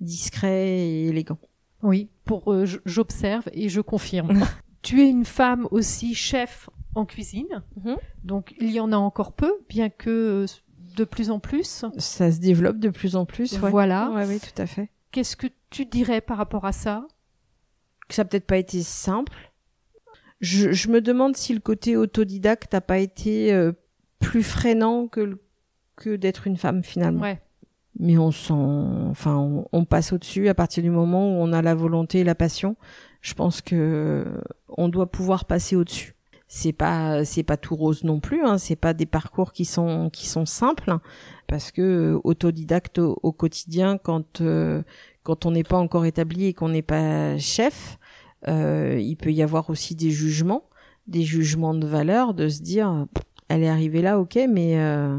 discret 0.00 0.66
et 0.68 1.06
élégant. 1.06 1.38
Oui, 1.82 2.10
pour 2.24 2.52
euh, 2.52 2.66
j'observe 2.84 3.48
et 3.52 3.68
je 3.68 3.80
confirme. 3.80 4.40
tu 4.82 5.02
es 5.02 5.08
une 5.08 5.24
femme 5.24 5.66
aussi 5.70 6.14
chef 6.14 6.68
en 6.94 7.04
cuisine, 7.04 7.62
mhm. 7.76 7.96
donc 8.24 8.54
il 8.60 8.70
y 8.70 8.80
en 8.80 8.92
a 8.92 8.96
encore 8.96 9.32
peu, 9.32 9.52
bien 9.68 9.88
que 9.88 10.10
euh, 10.10 10.46
de 10.98 11.04
plus 11.04 11.30
en 11.30 11.38
plus. 11.38 11.84
Ça 11.96 12.30
se 12.32 12.38
développe 12.38 12.78
de 12.78 12.90
plus 12.90 13.16
en 13.16 13.24
plus. 13.24 13.56
Voilà. 13.58 14.10
Ouais, 14.10 14.26
oui, 14.26 14.40
tout 14.40 14.60
à 14.60 14.66
fait. 14.66 14.90
Qu'est-ce 15.12 15.36
que 15.36 15.46
tu 15.70 15.86
dirais 15.86 16.20
par 16.20 16.36
rapport 16.36 16.64
à 16.64 16.72
ça? 16.72 17.06
Que 18.08 18.14
ça 18.14 18.22
n'a 18.22 18.28
peut-être 18.28 18.46
pas 18.46 18.58
été 18.58 18.82
simple. 18.82 19.32
Je, 20.40 20.72
je, 20.72 20.88
me 20.88 21.00
demande 21.00 21.36
si 21.36 21.52
le 21.52 21.60
côté 21.60 21.96
autodidacte 21.96 22.72
n'a 22.72 22.80
pas 22.80 22.98
été 22.98 23.52
euh, 23.52 23.72
plus 24.20 24.42
freinant 24.42 25.08
que, 25.08 25.38
que 25.96 26.16
d'être 26.16 26.46
une 26.46 26.56
femme 26.56 26.84
finalement. 26.84 27.22
Ouais 27.22 27.40
mais 27.98 28.16
on 28.16 28.30
s'en, 28.30 29.08
enfin, 29.08 29.64
on, 29.72 29.84
passe 29.84 30.12
au-dessus 30.12 30.48
à 30.48 30.54
partir 30.54 30.82
du 30.82 30.90
moment 30.90 31.30
où 31.30 31.42
on 31.42 31.52
a 31.52 31.62
la 31.62 31.74
volonté 31.74 32.20
et 32.20 32.24
la 32.24 32.34
passion. 32.34 32.76
Je 33.20 33.34
pense 33.34 33.60
que 33.60 34.24
on 34.68 34.88
doit 34.88 35.10
pouvoir 35.10 35.46
passer 35.46 35.74
au-dessus. 35.74 36.14
C'est 36.50 36.72
pas, 36.72 37.24
c'est 37.26 37.42
pas 37.42 37.58
tout 37.58 37.76
rose 37.76 38.04
non 38.04 38.20
plus. 38.20 38.42
Hein, 38.42 38.56
c'est 38.58 38.76
pas 38.76 38.94
des 38.94 39.06
parcours 39.06 39.52
qui 39.52 39.64
sont 39.66 40.08
qui 40.10 40.26
sont 40.26 40.46
simples 40.46 40.96
parce 41.46 41.70
que 41.70 42.18
autodidacte 42.24 42.98
au, 42.98 43.32
quotidien, 43.32 43.98
quand 43.98 44.40
euh, 44.40 44.82
quand 45.22 45.44
on 45.44 45.50
n'est 45.50 45.64
pas 45.64 45.76
encore 45.76 46.06
établi 46.06 46.46
et 46.46 46.54
qu'on 46.54 46.70
n'est 46.70 46.82
pas 46.82 47.36
chef, 47.36 47.98
euh, 48.48 48.98
il 48.98 49.16
peut 49.16 49.32
y 49.32 49.42
avoir 49.42 49.68
aussi 49.68 49.94
des 49.94 50.10
jugements, 50.10 50.64
des 51.06 51.22
jugements 51.22 51.74
de 51.74 51.86
valeur, 51.86 52.32
de 52.32 52.48
se 52.48 52.62
dire, 52.62 53.06
elle 53.48 53.62
est 53.62 53.68
arrivée 53.68 54.02
là, 54.02 54.18
ok, 54.18 54.38
mais 54.48 54.78
euh, 54.78 55.18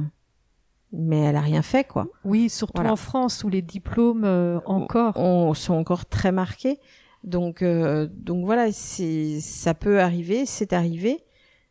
mais 0.91 1.19
elle 1.19 1.35
a 1.35 1.41
rien 1.41 1.61
fait 1.61 1.83
quoi. 1.83 2.07
Oui, 2.23 2.49
surtout 2.49 2.81
en 2.81 2.95
France 2.95 3.43
où 3.43 3.49
les 3.49 3.61
diplômes 3.61 4.23
euh, 4.25 4.59
encore 4.65 5.17
on, 5.17 5.53
sont 5.53 5.73
encore 5.73 6.05
très 6.05 6.31
marqués. 6.31 6.79
Donc 7.23 7.61
euh, 7.61 8.07
donc 8.11 8.45
voilà, 8.45 8.71
c'est 8.71 9.39
ça 9.39 9.73
peut 9.73 9.99
arriver, 9.99 10.45
c'est 10.45 10.73
arrivé, 10.73 11.23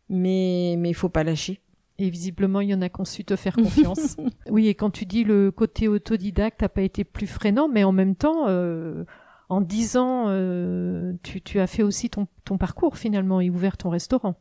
mais 0.08 0.76
mais 0.78 0.90
il 0.90 0.94
faut 0.94 1.08
pas 1.08 1.24
lâcher. 1.24 1.60
Et 2.00 2.10
visiblement, 2.10 2.60
il 2.60 2.68
y 2.68 2.74
en 2.74 2.82
a 2.82 2.88
qu'on 2.88 3.04
su 3.04 3.24
te 3.24 3.34
faire 3.34 3.56
confiance. 3.56 4.16
oui, 4.50 4.68
et 4.68 4.74
quand 4.74 4.90
tu 4.90 5.04
dis 5.04 5.24
le 5.24 5.50
côté 5.50 5.88
autodidacte 5.88 6.62
n'a 6.62 6.68
pas 6.68 6.82
été 6.82 7.02
plus 7.02 7.26
freinant, 7.26 7.68
mais 7.68 7.82
en 7.82 7.90
même 7.90 8.14
temps, 8.14 8.44
euh, 8.46 9.04
en 9.48 9.60
dix 9.60 9.96
ans, 9.96 10.26
euh, 10.28 11.14
tu, 11.24 11.40
tu 11.40 11.58
as 11.58 11.66
fait 11.66 11.82
aussi 11.82 12.08
ton, 12.08 12.28
ton 12.44 12.56
parcours 12.56 12.98
finalement 12.98 13.40
et 13.40 13.50
ouvert 13.50 13.76
ton 13.76 13.90
restaurant 13.90 14.36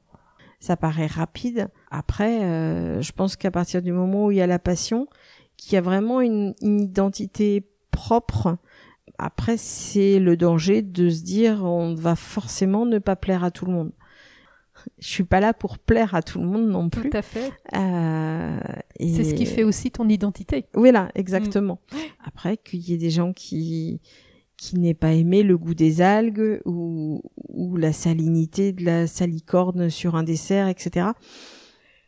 ça 0.60 0.78
paraît 0.78 1.08
rapide. 1.08 1.70
Après, 1.92 2.44
euh, 2.44 3.02
je 3.02 3.12
pense 3.12 3.36
qu'à 3.36 3.52
partir 3.52 3.82
du 3.82 3.92
moment 3.92 4.28
où 4.28 4.32
il 4.32 4.38
y 4.38 4.42
a 4.42 4.48
la 4.48 4.60
passion, 4.60 5.08
qu'il 5.56 5.74
y 5.74 5.78
a 5.78 5.82
vraiment 5.82 6.22
une, 6.22 6.54
identité 6.62 7.68
propre, 7.92 8.58
après 9.18 9.58
c'est 9.58 10.20
le 10.20 10.38
danger 10.38 10.82
de 10.82 11.10
se 11.10 11.24
dire 11.24 11.64
on 11.64 11.96
va 11.96 12.16
forcément 12.16 12.86
ne 12.86 13.00
pas 13.00 13.16
plaire 13.16 13.44
à 13.44 13.52
tout 13.52 13.66
le 13.66 13.72
monde. 13.72 13.92
Je 15.00 15.08
suis 15.08 15.24
pas 15.24 15.40
là 15.40 15.54
pour 15.54 15.80
plaire 15.80 16.16
à 16.16 16.22
tout 16.22 16.40
le 16.40 16.46
monde 16.46 16.70
non 16.70 16.90
plus. 16.90 17.10
Tout 17.10 17.18
à 17.18 17.22
fait. 17.22 17.52
Euh, 17.76 18.60
C'est 19.00 19.24
ce 19.24 19.34
qui 19.34 19.46
fait 19.46 19.64
aussi 19.64 19.92
ton 19.92 20.08
identité. 20.08 20.66
Voilà, 20.74 21.10
exactement. 21.16 21.82
Mm. 21.92 21.98
Après, 22.26 22.58
qu'il 22.58 22.80
y 22.80 22.94
ait 22.94 22.98
des 22.98 23.10
gens 23.10 23.34
qui 23.34 24.00
qui 24.58 24.80
n'ait 24.80 24.96
pas 24.96 25.14
aimé 25.14 25.44
le 25.44 25.56
goût 25.56 25.76
des 25.76 26.02
algues 26.02 26.62
ou, 26.66 27.22
ou 27.50 27.78
la 27.78 27.94
salinité 27.94 28.74
de 28.74 28.84
la 28.84 29.06
salicorne 29.06 29.90
sur 29.90 30.16
un 30.16 30.24
dessert, 30.24 30.68
etc. 30.68 31.10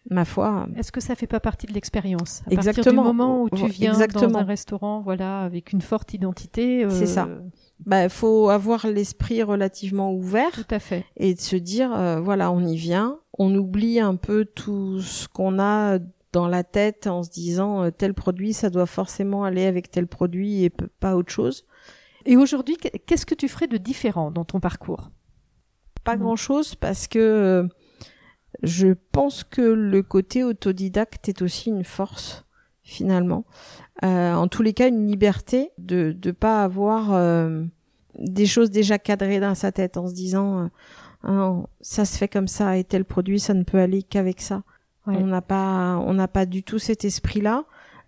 Ma 0.10 0.26
foi. 0.26 0.68
Est-ce 0.76 0.92
que 0.92 1.02
ça 1.02 1.16
fait 1.16 1.28
pas 1.28 1.40
partie 1.40 1.68
de 1.68 1.74
l'expérience? 1.74 2.42
À 2.48 2.54
Exactement. 2.54 2.84
partir 2.84 2.92
du 2.92 3.08
moment 3.08 3.44
où 3.44 3.50
tu 3.50 3.68
viens 3.68 3.94
dans 3.94 4.38
un 4.38 4.44
restaurant, 4.44 5.02
voilà, 5.02 5.42
avec 5.42 5.72
une 5.72 5.82
forte 5.82 6.14
identité. 6.14 6.86
Euh... 6.86 6.90
C'est 6.90 7.06
ça. 7.06 7.28
Bah, 7.86 8.10
faut 8.10 8.50
avoir 8.50 8.88
l'esprit 8.88 9.44
relativement 9.44 10.14
ouvert. 10.14 10.52
Tout 10.52 10.64
à 10.70 10.80
fait. 10.80 11.06
Et 11.16 11.34
de 11.34 11.40
se 11.40 11.56
dire, 11.56 11.94
euh, 11.94 12.20
voilà, 12.20 12.52
on 12.52 12.66
y 12.66 12.76
vient, 12.76 13.20
on 13.38 13.54
oublie 13.56 14.00
un 14.00 14.16
peu 14.16 14.46
tout 14.46 15.00
ce 15.00 15.28
qu'on 15.28 15.60
a 15.60 16.00
dans 16.32 16.48
la 16.48 16.64
tête 16.64 17.08
en 17.08 17.24
se 17.24 17.30
disant 17.30 17.84
euh, 17.84 17.92
tel 17.92 18.14
produit, 18.14 18.54
ça 18.54 18.70
doit 18.70 18.86
forcément 18.86 19.44
aller 19.44 19.66
avec 19.66 19.90
tel 19.90 20.08
produit 20.08 20.64
et 20.64 20.70
pas 20.70 21.16
autre 21.16 21.32
chose. 21.32 21.66
Et 22.26 22.36
aujourd'hui, 22.38 22.78
qu'est-ce 22.78 23.26
que 23.26 23.36
tu 23.36 23.48
ferais 23.48 23.68
de 23.68 23.78
différent 23.78 24.30
dans 24.30 24.46
ton 24.46 24.60
parcours? 24.60 25.10
Pas 26.04 26.18
grand-chose 26.18 26.76
parce 26.76 27.08
que 27.08 27.68
je 28.64 28.90
pense 29.12 29.44
que 29.44 29.62
le 29.62 30.04
côté 30.04 30.44
autodidacte 30.44 31.30
est 31.30 31.42
aussi 31.42 31.70
une 31.70 31.84
force 31.84 32.46
finalement. 32.84 33.46
Euh, 34.04 34.34
en 34.34 34.48
tous 34.48 34.64
les 34.64 34.74
cas, 34.74 34.88
une 34.88 35.08
liberté 35.08 35.72
de 35.78 36.16
ne 36.26 36.32
pas 36.32 36.64
avoir 36.64 37.14
euh, 37.14 37.64
des 38.18 38.46
choses 38.46 38.72
déjà 38.72 38.98
cadrées 38.98 39.40
dans 39.40 39.56
sa 39.56 39.72
tête 39.72 39.98
en 39.98 40.08
se 40.08 40.14
disant 40.14 40.70
ah 41.24 41.62
ça 41.82 42.06
se 42.06 42.18
fait 42.18 42.28
comme 42.28 42.48
ça 42.48 42.78
et 42.78 42.84
tel 42.84 43.06
produit 43.06 43.40
ça 43.40 43.54
ne 43.54 43.64
peut 43.64 43.80
aller 43.80 44.04
qu'avec 44.04 44.42
ça. 44.42 44.64
On 45.06 45.26
n'a 45.26 45.42
pas 45.42 45.98
on 46.06 46.14
n'a 46.14 46.28
pas 46.28 46.46
du 46.46 46.62
tout 46.64 46.78
cet 46.78 47.04
esprit 47.04 47.42
là. 47.42 47.66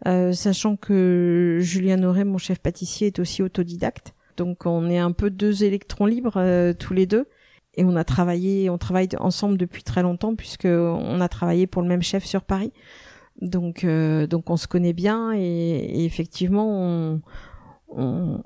Euh, 0.08 0.34
sachant 0.34 0.78
que 0.78 1.58
Julien 1.62 2.04
Auré, 2.04 2.24
mon 2.24 2.38
chef 2.38 2.60
pâtissier, 2.60 3.08
est 3.08 3.20
aussi 3.20 3.44
autodidacte. 3.44 4.14
Donc 4.38 4.66
on 4.66 4.90
est 4.90 4.98
un 4.98 5.12
peu 5.12 5.30
deux 5.30 5.64
électrons 5.64 6.06
libres 6.06 6.38
euh, 6.38 6.74
tous 6.74 6.94
les 6.94 7.06
deux. 7.06 7.28
Et 7.76 7.86
on 7.86 7.96
a 7.96 8.04
travaillé, 8.04 8.70
on 8.70 8.78
travaille 8.78 9.10
ensemble 9.20 9.58
depuis 9.58 9.84
très 9.84 10.02
longtemps 10.02 10.36
puisque 10.36 10.66
on 10.66 11.22
a 11.22 11.30
travaillé 11.30 11.68
pour 11.68 11.82
le 11.82 11.88
même 11.88 12.02
chef 12.02 12.26
sur 12.26 12.44
Paris. 12.44 12.74
Donc 13.42 13.84
euh, 13.84 14.28
donc 14.28 14.50
on 14.50 14.58
se 14.58 14.68
connaît 14.68 14.94
bien 14.94 15.32
et, 15.34 16.06
effectivement 16.06 16.68
on, 16.70 17.22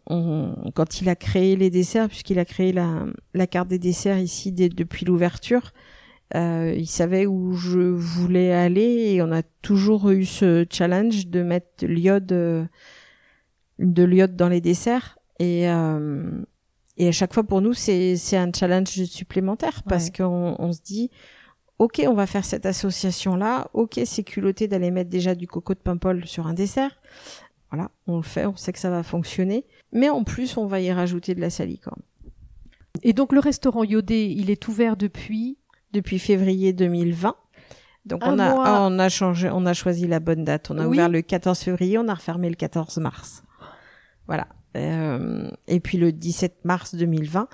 on, 0.07 0.71
quand 0.73 1.01
il 1.01 1.09
a 1.09 1.15
créé 1.15 1.55
les 1.55 1.69
desserts, 1.69 2.07
puisqu'il 2.07 2.39
a 2.39 2.45
créé 2.45 2.71
la, 2.71 3.05
la 3.33 3.47
carte 3.47 3.67
des 3.67 3.79
desserts 3.79 4.19
ici 4.19 4.51
depuis 4.51 5.05
l'ouverture, 5.05 5.71
euh, 6.33 6.73
il 6.75 6.87
savait 6.87 7.27
où 7.27 7.53
je 7.53 7.79
voulais 7.79 8.51
aller 8.51 9.13
et 9.13 9.21
on 9.21 9.31
a 9.31 9.43
toujours 9.61 10.09
eu 10.09 10.25
ce 10.25 10.65
challenge 10.71 11.27
de 11.27 11.43
mettre 11.43 11.85
l'iode 11.85 12.31
euh, 12.31 12.65
de 13.77 14.03
l'iode 14.03 14.35
dans 14.35 14.49
les 14.49 14.61
desserts 14.61 15.19
et 15.39 15.69
euh, 15.69 16.31
et 16.97 17.07
à 17.07 17.11
chaque 17.11 17.33
fois 17.33 17.43
pour 17.43 17.61
nous 17.61 17.73
c'est 17.73 18.15
c'est 18.15 18.37
un 18.37 18.51
challenge 18.53 18.89
supplémentaire 19.05 19.83
parce 19.83 20.09
qu'on 20.09 20.55
on 20.57 20.71
se 20.71 20.81
dit 20.81 21.11
ok 21.79 22.03
on 22.07 22.13
va 22.13 22.25
faire 22.25 22.45
cette 22.45 22.65
association 22.65 23.35
là 23.35 23.67
ok 23.73 23.99
c'est 24.05 24.23
culotté 24.23 24.67
d'aller 24.67 24.91
mettre 24.91 25.09
déjà 25.09 25.35
du 25.35 25.47
coco 25.47 25.73
de 25.73 25.79
Paimpol 25.79 26.25
sur 26.25 26.47
un 26.47 26.53
dessert 26.53 26.99
Voilà, 27.71 27.89
on 28.07 28.17
le 28.17 28.23
fait, 28.23 28.45
on 28.45 28.55
sait 28.55 28.71
que 28.73 28.79
ça 28.79 28.89
va 28.89 29.03
fonctionner. 29.03 29.65
Mais 29.91 30.09
en 30.09 30.23
plus, 30.23 30.57
on 30.57 30.65
va 30.65 30.79
y 30.79 30.91
rajouter 30.91 31.35
de 31.35 31.41
la 31.41 31.49
salicorne. 31.49 32.01
Et 33.03 33.13
donc 33.13 33.33
le 33.33 33.39
restaurant 33.39 33.83
Yodé, 33.83 34.25
il 34.25 34.49
est 34.49 34.67
ouvert 34.67 34.95
depuis? 34.95 35.57
Depuis 35.91 36.19
février 36.19 36.73
2020. 36.73 37.35
Donc 38.05 38.21
on 38.23 38.37
a, 38.37 38.49
ah, 38.49 38.87
on 38.87 38.99
a 38.99 39.09
changé, 39.09 39.49
on 39.51 39.65
a 39.65 39.73
choisi 39.73 40.07
la 40.07 40.19
bonne 40.19 40.43
date. 40.43 40.69
On 40.69 40.77
a 40.77 40.87
ouvert 40.87 41.09
le 41.09 41.21
14 41.21 41.57
février, 41.59 41.97
on 41.97 42.07
a 42.07 42.13
refermé 42.13 42.49
le 42.49 42.55
14 42.55 42.97
mars. 42.97 43.43
Voilà. 44.27 44.47
Euh, 44.75 45.49
et 45.67 45.79
puis 45.79 45.97
le 45.97 46.11
17 46.11 46.65
mars 46.65 46.95
2020, 46.95 47.47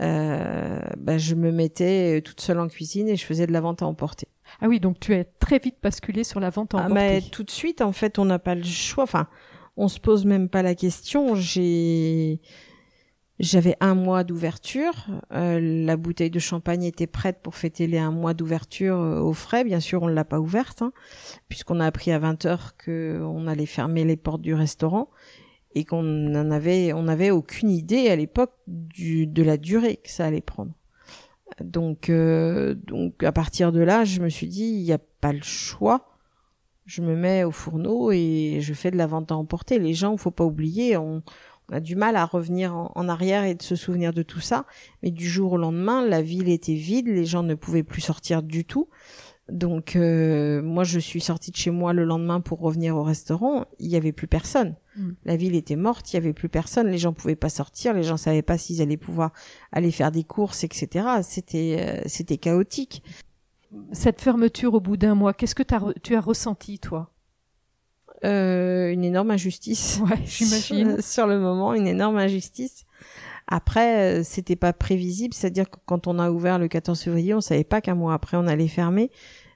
euh, 0.00 0.80
bah, 0.98 1.18
je 1.18 1.34
me 1.34 1.52
mettais 1.52 2.20
toute 2.22 2.40
seule 2.40 2.58
en 2.58 2.68
cuisine 2.68 3.08
et 3.08 3.16
je 3.16 3.24
faisais 3.24 3.46
de 3.46 3.52
la 3.52 3.60
vente 3.60 3.82
à 3.82 3.86
emporter. 3.86 4.28
Ah 4.60 4.68
oui, 4.68 4.80
donc 4.80 5.00
tu 5.00 5.14
es 5.14 5.24
très 5.24 5.58
vite 5.58 5.76
basculé 5.82 6.24
sur 6.24 6.40
la 6.40 6.50
vente 6.50 6.74
à 6.74 6.78
ah, 6.78 6.80
emporter. 6.82 6.94
mais 6.94 7.20
tout 7.20 7.44
de 7.44 7.50
suite, 7.50 7.80
en 7.80 7.92
fait, 7.92 8.18
on 8.18 8.24
n'a 8.24 8.38
pas 8.38 8.54
le 8.54 8.64
choix. 8.64 9.04
Enfin, 9.04 9.28
on 9.76 9.88
se 9.88 10.00
pose 10.00 10.24
même 10.24 10.48
pas 10.48 10.62
la 10.62 10.74
question. 10.74 11.34
J'ai 11.34 12.40
j'avais 13.40 13.76
un 13.80 13.94
mois 13.94 14.22
d'ouverture. 14.22 15.06
Euh, 15.32 15.58
la 15.60 15.96
bouteille 15.96 16.30
de 16.30 16.38
champagne 16.38 16.84
était 16.84 17.08
prête 17.08 17.40
pour 17.42 17.56
fêter 17.56 17.86
les 17.86 17.98
un 17.98 18.12
mois 18.12 18.32
d'ouverture 18.32 18.96
euh, 18.96 19.18
au 19.18 19.32
frais. 19.32 19.64
Bien 19.64 19.80
sûr, 19.80 20.02
on 20.02 20.08
ne 20.08 20.14
l'a 20.14 20.24
pas 20.24 20.38
ouverte, 20.38 20.82
hein, 20.82 20.92
puisqu'on 21.48 21.80
a 21.80 21.86
appris 21.86 22.12
à 22.12 22.18
20 22.20 22.46
heures 22.46 22.74
qu'on 22.76 23.46
allait 23.48 23.66
fermer 23.66 24.04
les 24.04 24.16
portes 24.16 24.42
du 24.42 24.54
restaurant 24.54 25.10
et 25.74 25.84
qu'on 25.84 26.02
n'en 26.02 26.50
avait, 26.50 26.92
on 26.92 27.04
n'avait 27.04 27.30
aucune 27.30 27.70
idée 27.70 28.08
à 28.08 28.16
l'époque 28.16 28.52
du, 28.66 29.26
de 29.26 29.42
la 29.42 29.56
durée 29.56 29.96
que 29.96 30.10
ça 30.10 30.26
allait 30.26 30.40
prendre. 30.40 30.72
Donc, 31.60 32.10
euh, 32.10 32.74
donc 32.74 33.22
à 33.22 33.32
partir 33.32 33.72
de 33.72 33.80
là, 33.80 34.04
je 34.04 34.20
me 34.20 34.28
suis 34.28 34.48
dit, 34.48 34.64
il 34.64 34.82
n'y 34.82 34.92
a 34.92 34.98
pas 34.98 35.32
le 35.32 35.42
choix. 35.42 36.18
Je 36.86 37.02
me 37.02 37.16
mets 37.16 37.44
au 37.44 37.50
fourneau 37.50 38.12
et 38.12 38.58
je 38.60 38.74
fais 38.74 38.90
de 38.90 38.96
la 38.96 39.06
vente 39.06 39.32
à 39.32 39.36
emporter. 39.36 39.78
Les 39.78 39.94
gens, 39.94 40.16
faut 40.16 40.30
pas 40.30 40.44
oublier, 40.44 40.96
on, 40.96 41.22
a 41.72 41.80
du 41.80 41.96
mal 41.96 42.16
à 42.16 42.26
revenir 42.26 42.74
en, 42.74 43.08
arrière 43.08 43.44
et 43.44 43.54
de 43.54 43.62
se 43.62 43.74
souvenir 43.74 44.12
de 44.12 44.22
tout 44.22 44.40
ça. 44.40 44.66
Mais 45.02 45.10
du 45.10 45.26
jour 45.26 45.52
au 45.52 45.56
lendemain, 45.56 46.06
la 46.06 46.20
ville 46.20 46.50
était 46.50 46.74
vide, 46.74 47.08
les 47.08 47.24
gens 47.24 47.42
ne 47.42 47.54
pouvaient 47.54 47.82
plus 47.82 48.02
sortir 48.02 48.42
du 48.42 48.64
tout. 48.64 48.88
Donc 49.48 49.96
euh, 49.96 50.62
moi, 50.62 50.84
je 50.84 50.98
suis 50.98 51.20
sortie 51.20 51.50
de 51.50 51.56
chez 51.56 51.70
moi 51.70 51.92
le 51.94 52.04
lendemain 52.04 52.40
pour 52.40 52.60
revenir 52.60 52.96
au 52.96 53.02
restaurant. 53.02 53.64
Il 53.78 53.88
y 53.88 53.96
avait 53.96 54.12
plus 54.12 54.26
personne. 54.26 54.76
Mm. 54.96 55.10
La 55.24 55.36
ville 55.36 55.54
était 55.54 55.76
morte, 55.76 56.12
il 56.12 56.16
y 56.16 56.18
avait 56.18 56.32
plus 56.32 56.48
personne. 56.48 56.88
Les 56.88 56.98
gens 56.98 57.12
pouvaient 57.12 57.36
pas 57.36 57.48
sortir, 57.48 57.94
les 57.94 58.02
gens 58.02 58.16
savaient 58.16 58.42
pas 58.42 58.58
s'ils 58.58 58.82
allaient 58.82 58.96
pouvoir 58.96 59.32
aller 59.72 59.90
faire 59.90 60.12
des 60.12 60.24
courses, 60.24 60.64
etc. 60.64 61.06
C'était 61.22 61.76
euh, 61.80 62.02
c'était 62.06 62.38
chaotique. 62.38 63.02
Cette 63.92 64.20
fermeture 64.20 64.74
au 64.74 64.80
bout 64.80 64.96
d'un 64.96 65.14
mois, 65.14 65.34
qu'est-ce 65.34 65.54
que 65.54 65.64
tu 66.02 66.14
as 66.14 66.20
ressenti 66.20 66.78
toi? 66.78 67.10
Euh, 68.24 68.90
une 68.90 69.04
énorme 69.04 69.30
injustice. 69.30 70.00
Ouais, 70.02 70.18
j'imagine. 70.24 71.00
Sur, 71.02 71.26
le 71.26 71.38
moment, 71.38 71.74
une 71.74 71.86
énorme 71.86 72.16
injustice. 72.16 72.84
Après, 73.46 74.20
euh, 74.20 74.22
c'était 74.24 74.56
pas 74.56 74.72
prévisible, 74.72 75.34
c'est-à-dire 75.34 75.68
que 75.68 75.76
quand 75.84 76.06
on 76.06 76.18
a 76.18 76.30
ouvert 76.30 76.58
le 76.58 76.68
14 76.68 76.98
février, 77.00 77.34
on 77.34 77.42
savait 77.42 77.64
pas 77.64 77.80
qu'un 77.82 77.94
mois 77.94 78.14
après 78.14 78.36
on 78.36 78.46
allait 78.46 78.68
fermer. 78.68 79.10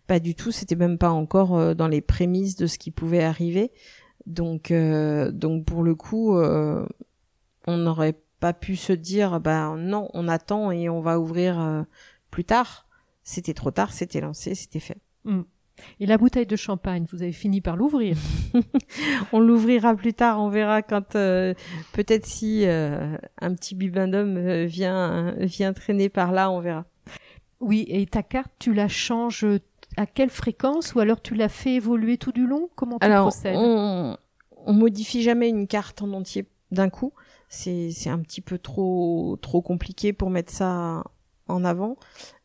Pas 0.07 0.20
du 0.20 0.35
tout, 0.35 0.53
c'était 0.53 0.77
même 0.77 0.98
pas 0.98 1.11
encore 1.11 1.57
euh, 1.57 1.74
dans 1.74 1.88
les 1.88 2.03
prémices 2.03 2.57
de 2.57 2.66
ce 2.66 2.79
qui 2.79 2.90
pouvait 2.90 3.24
arriver. 3.24 3.72
Donc, 4.28 4.72
donc 4.72 5.64
pour 5.64 5.82
le 5.82 5.94
coup, 5.94 6.38
on 6.38 7.76
n'aurait 7.76 8.20
pas 8.40 8.52
pu 8.52 8.76
se 8.76 8.92
dire, 8.92 9.40
bah 9.40 9.74
non, 9.76 10.08
on 10.14 10.28
attend 10.28 10.70
et 10.70 10.88
on 10.88 11.00
va 11.00 11.18
ouvrir 11.18 11.84
plus 12.30 12.44
tard. 12.44 12.86
C'était 13.22 13.54
trop 13.54 13.70
tard, 13.70 13.92
c'était 13.92 14.20
lancé, 14.20 14.54
c'était 14.54 14.80
fait. 14.80 14.98
Mm. 15.24 15.42
Et 16.00 16.06
la 16.06 16.18
bouteille 16.18 16.46
de 16.46 16.56
champagne, 16.56 17.06
vous 17.10 17.22
avez 17.22 17.32
fini 17.32 17.60
par 17.60 17.76
l'ouvrir 17.76 18.16
On 19.32 19.40
l'ouvrira 19.40 19.94
plus 19.94 20.14
tard, 20.14 20.40
on 20.40 20.48
verra 20.48 20.82
quand 20.82 21.16
euh, 21.16 21.54
peut-être 21.92 22.26
si 22.26 22.66
euh, 22.66 23.16
un 23.40 23.54
petit 23.54 23.74
bibendum 23.74 24.36
euh, 24.36 24.64
vient 24.64 25.34
vient 25.38 25.72
traîner 25.72 26.08
par 26.08 26.32
là, 26.32 26.50
on 26.50 26.60
verra. 26.60 26.84
Oui, 27.60 27.84
et 27.88 28.06
ta 28.06 28.22
carte, 28.22 28.52
tu 28.58 28.72
la 28.72 28.88
changes 28.88 29.44
à 29.96 30.07
quelle 30.07 30.31
fréquence 30.31 30.94
ou 30.94 31.01
alors 31.01 31.20
tu 31.20 31.35
la 31.35 31.48
fais 31.48 31.74
évoluer 31.74 32.18
tout 32.18 32.33
du 32.33 32.46
long? 32.46 32.68
Comment 32.77 32.98
tu 32.98 33.07
alors, 33.07 33.29
procèdes? 33.29 33.57
on, 33.57 34.16
on 34.53 34.72
modifie 34.72 35.22
jamais 35.22 35.48
une 35.48 35.66
carte 35.66 36.03
en 36.03 36.12
entier 36.12 36.46
d'un 36.70 36.90
coup. 36.90 37.12
C'est 37.48 37.90
c'est 37.90 38.11
un 38.11 38.18
petit 38.18 38.40
peu 38.40 38.59
trop 38.59 39.38
trop 39.40 39.62
compliqué 39.62 40.12
pour 40.12 40.31
mettre 40.31 40.53
ça 40.53 41.03
en 41.48 41.64
avant. 41.64 41.96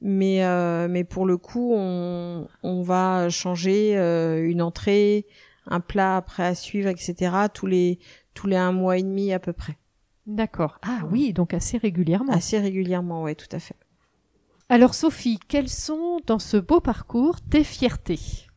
Mais, 0.02 0.44
euh, 0.46 0.88
mais 0.90 1.04
pour 1.04 1.26
le 1.26 1.38
coup, 1.38 1.74
on, 1.76 2.48
on 2.64 2.82
va 2.82 3.30
changer 3.30 3.98
euh, 3.98 4.48
une 4.48 4.62
entrée, 4.62 5.28
un 5.68 5.82
plat 5.82 6.18
après 6.18 6.44
à 6.46 6.56
suivre, 6.56 6.88
etc. 6.90 7.36
tous 7.54 7.68
les, 7.68 8.00
tous 8.34 8.48
les 8.48 8.56
un 8.56 8.72
mois 8.72 8.98
et 8.98 9.04
demi 9.04 9.34
à 9.34 9.40
peu 9.40 9.54
près. 9.54 9.78
D'accord. 10.26 10.80
Ah 10.84 11.02
oui, 11.12 11.34
donc 11.34 11.54
assez 11.54 11.78
régulièrement. 11.78 12.32
Assez 12.32 12.58
régulièrement, 12.58 13.24
ouais, 13.24 13.36
tout 13.36 13.54
à 13.54 13.60
fait. 13.60 13.76
Alors 14.70 14.96
Sophie, 14.96 15.40
quelles 15.48 15.70
sont 15.70 16.20
dans 16.26 16.40
ce 16.40 16.58
beau 16.58 16.80
parcours 16.80 17.42
tes 17.42 17.64
fiertés? 17.64 18.48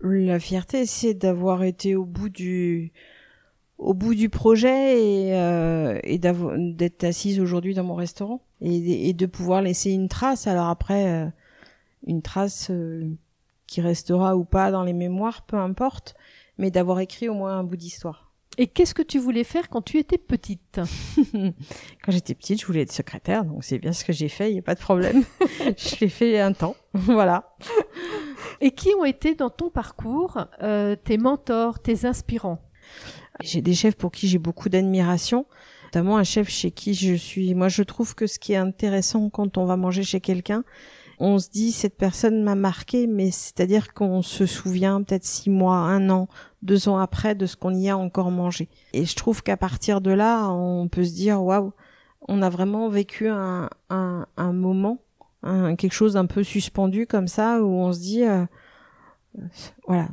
La 0.00 0.38
fierté, 0.38 0.86
c'est 0.86 1.14
d'avoir 1.14 1.64
été 1.64 1.96
au 1.96 2.04
bout 2.04 2.28
du, 2.28 2.92
au 3.78 3.94
bout 3.94 4.14
du 4.14 4.28
projet 4.28 5.00
et, 5.00 5.34
euh, 5.34 5.98
et 6.04 6.18
d'être 6.18 7.04
assise 7.04 7.40
aujourd'hui 7.40 7.74
dans 7.74 7.84
mon 7.84 7.94
restaurant 7.94 8.42
et, 8.60 9.12
de 9.12 9.26
pouvoir 9.26 9.62
laisser 9.62 9.90
une 9.90 10.08
trace. 10.08 10.46
Alors 10.46 10.68
après, 10.68 11.08
euh, 11.08 11.26
une 12.06 12.22
trace 12.22 12.70
euh, 12.70 13.10
qui 13.66 13.80
restera 13.80 14.36
ou 14.36 14.44
pas 14.44 14.70
dans 14.70 14.84
les 14.84 14.92
mémoires, 14.92 15.42
peu 15.42 15.56
importe, 15.56 16.14
mais 16.58 16.70
d'avoir 16.70 17.00
écrit 17.00 17.28
au 17.28 17.34
moins 17.34 17.58
un 17.58 17.64
bout 17.64 17.76
d'histoire. 17.76 18.27
Et 18.60 18.66
qu'est-ce 18.66 18.92
que 18.92 19.02
tu 19.02 19.20
voulais 19.20 19.44
faire 19.44 19.68
quand 19.68 19.82
tu 19.82 19.98
étais 19.98 20.18
petite? 20.18 20.80
Quand 22.02 22.12
j'étais 22.12 22.34
petite, 22.34 22.60
je 22.60 22.66
voulais 22.66 22.82
être 22.82 22.92
secrétaire, 22.92 23.44
donc 23.44 23.62
c'est 23.62 23.78
bien 23.78 23.92
ce 23.92 24.04
que 24.04 24.12
j'ai 24.12 24.28
fait, 24.28 24.50
il 24.50 24.54
n'y 24.54 24.58
a 24.58 24.62
pas 24.62 24.74
de 24.74 24.80
problème. 24.80 25.22
je 25.76 26.00
l'ai 26.00 26.08
fait 26.08 26.40
un 26.40 26.52
temps, 26.52 26.74
voilà. 26.92 27.56
Et 28.60 28.72
qui 28.72 28.90
ont 28.98 29.04
été 29.04 29.36
dans 29.36 29.50
ton 29.50 29.70
parcours 29.70 30.38
euh, 30.62 30.96
tes 30.96 31.18
mentors, 31.18 31.78
tes 31.78 32.04
inspirants? 32.04 32.58
J'ai 33.40 33.62
des 33.62 33.74
chefs 33.74 33.94
pour 33.94 34.10
qui 34.10 34.26
j'ai 34.26 34.38
beaucoup 34.38 34.68
d'admiration 34.68 35.46
notamment 35.88 36.18
un 36.18 36.24
chef 36.24 36.50
chez 36.50 36.70
qui 36.70 36.92
je 36.92 37.14
suis. 37.14 37.54
Moi, 37.54 37.68
je 37.68 37.82
trouve 37.82 38.14
que 38.14 38.26
ce 38.26 38.38
qui 38.38 38.52
est 38.52 38.56
intéressant 38.56 39.30
quand 39.30 39.56
on 39.56 39.64
va 39.64 39.78
manger 39.78 40.02
chez 40.02 40.20
quelqu'un, 40.20 40.62
on 41.20 41.38
se 41.38 41.50
dit 41.50 41.72
cette 41.72 41.96
personne 41.96 42.42
m'a 42.42 42.54
marqué, 42.54 43.06
mais 43.06 43.30
c'est-à-dire 43.30 43.92
qu'on 43.92 44.22
se 44.22 44.46
souvient 44.46 45.02
peut-être 45.02 45.24
six 45.24 45.50
mois, 45.50 45.76
un 45.76 46.10
an, 46.10 46.28
deux 46.62 46.88
ans 46.88 46.98
après 46.98 47.34
de 47.34 47.46
ce 47.46 47.56
qu'on 47.56 47.74
y 47.74 47.88
a 47.88 47.96
encore 47.96 48.30
mangé. 48.30 48.68
Et 48.92 49.04
je 49.04 49.16
trouve 49.16 49.42
qu'à 49.42 49.56
partir 49.56 50.00
de 50.00 50.10
là, 50.10 50.48
on 50.50 50.88
peut 50.88 51.04
se 51.04 51.14
dire 51.14 51.42
waouh, 51.42 51.72
on 52.28 52.42
a 52.42 52.50
vraiment 52.50 52.88
vécu 52.88 53.28
un, 53.28 53.68
un, 53.90 54.26
un 54.36 54.52
moment, 54.52 54.98
quelque 55.42 55.92
chose 55.92 56.16
un 56.16 56.26
peu 56.26 56.42
suspendu 56.42 57.06
comme 57.06 57.28
ça, 57.28 57.62
où 57.62 57.66
on 57.66 57.92
se 57.92 58.00
dit 58.00 58.24
euh, 58.24 58.44
voilà, 59.86 60.08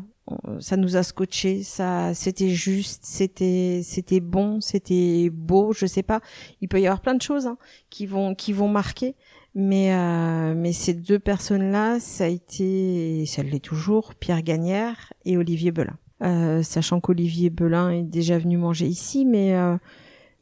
ça 0.60 0.78
nous 0.78 0.96
a 0.98 1.04
scotché, 1.04 1.64
ça 1.64 2.14
c'était 2.14 2.50
juste, 2.50 3.06
c'était 3.06 3.82
c'était 3.84 4.20
bon, 4.20 4.62
c'était 4.62 5.30
beau, 5.32 5.74
je 5.74 5.86
sais 5.86 6.04
pas. 6.04 6.22
Il 6.62 6.68
peut 6.68 6.82
y 6.82 6.88
avoir 6.88 7.02
plein 7.02 7.16
de 7.16 7.22
choses 7.22 7.46
hein, 7.48 7.58
qui 7.90 8.06
vont 8.06 8.34
qui 8.34 8.54
vont 8.54 8.68
marquer, 8.68 9.16
mais 9.56 9.94
euh, 9.94 10.54
mais 10.54 10.74
ces 10.74 10.94
deux 10.94 11.18
personnes-là, 11.18 12.02
ça 12.02 12.26
a 12.26 12.28
été, 12.28 13.26
ça 13.26 13.42
l'est 13.42 13.64
toujours, 13.64 14.14
Pierre 14.16 14.44
Gagnère 14.44 15.14
et 15.24 15.38
Olivier 15.38 15.72
Belin. 15.72 15.98
Euh, 16.24 16.62
sachant 16.62 17.00
qu'Olivier 17.00 17.50
Belin 17.50 17.90
est 17.90 18.04
déjà 18.04 18.38
venu 18.38 18.58
manger 18.58 18.86
ici, 18.86 19.26
mais 19.26 19.54
euh, 19.56 19.78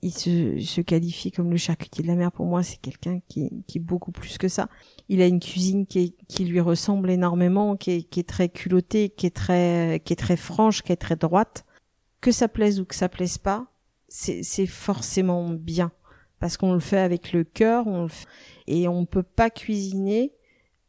il 0.02 0.12
se, 0.12 0.60
se, 0.60 0.82
qualifie 0.82 1.32
comme 1.32 1.52
le 1.52 1.58
charcutier 1.58 2.04
de 2.04 2.08
la 2.08 2.16
mer. 2.16 2.32
Pour 2.32 2.48
moi, 2.48 2.64
c'est 2.64 2.78
quelqu'un 2.82 3.20
qui, 3.28 3.64
qui 3.68 3.78
est 3.78 3.82
beaucoup 3.82 4.12
plus 4.12 4.40
que 4.40 4.48
ça. 4.48 4.68
Il 5.10 5.22
a 5.22 5.28
une 5.28 5.40
cuisine 5.40 5.86
qui, 5.86 6.16
qui 6.28 6.46
lui 6.46 6.60
ressemble 6.60 7.12
énormément, 7.12 7.76
qui 7.76 7.92
est, 7.92 8.04
qui 8.04 8.20
est 8.20 8.28
très 8.28 8.50
culottée, 8.50 9.10
qui 9.10 9.28
est 9.28 9.36
très, 9.36 10.02
qui 10.06 10.14
est 10.14 10.18
très 10.18 10.38
franche, 10.38 10.82
qui 10.82 10.92
est 10.92 10.96
très 10.96 11.16
droite. 11.16 11.66
Que 12.20 12.32
ça 12.32 12.48
plaise 12.48 12.80
ou 12.80 12.86
que 12.86 12.96
ça 12.96 13.10
plaise 13.10 13.38
pas, 13.38 13.68
c'est, 14.08 14.42
c'est 14.42 14.68
forcément 14.68 15.50
bien 15.50 15.92
parce 16.44 16.58
qu'on 16.58 16.74
le 16.74 16.82
fait 16.82 17.00
avec 17.00 17.32
le 17.32 17.46
cœur, 17.46 17.88
on 17.88 18.02
le 18.02 18.10
fait, 18.10 18.28
et 18.68 18.88
on 18.88 19.06
peut 19.06 19.24
pas 19.24 19.50
cuisiner 19.50 20.34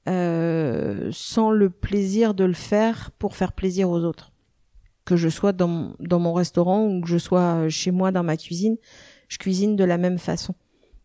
euh, 0.09 1.09
sans 1.13 1.51
le 1.51 1.71
plaisir 1.71 2.35
de 2.35 2.45
le 2.45 2.53
faire 2.55 3.11
pour 3.19 3.37
faire 3.37 3.53
plaisir 3.53 3.89
aux 3.89 4.05
autres 4.05 4.33
que 5.05 5.17
je 5.17 5.29
sois 5.29 5.53
dans, 5.53 5.95
mon 6.01 6.33
restaurant 6.33 6.87
ou 6.87 7.01
que 7.01 7.09
je 7.09 7.19
sois 7.19 7.69
chez 7.69 7.91
moi 7.91 8.11
dans 8.11 8.23
ma 8.23 8.37
cuisine, 8.37 8.77
je 9.29 9.39
cuisine 9.39 9.77
de 9.77 9.85
la 9.85 9.99
même 9.99 10.19
façon. 10.19 10.55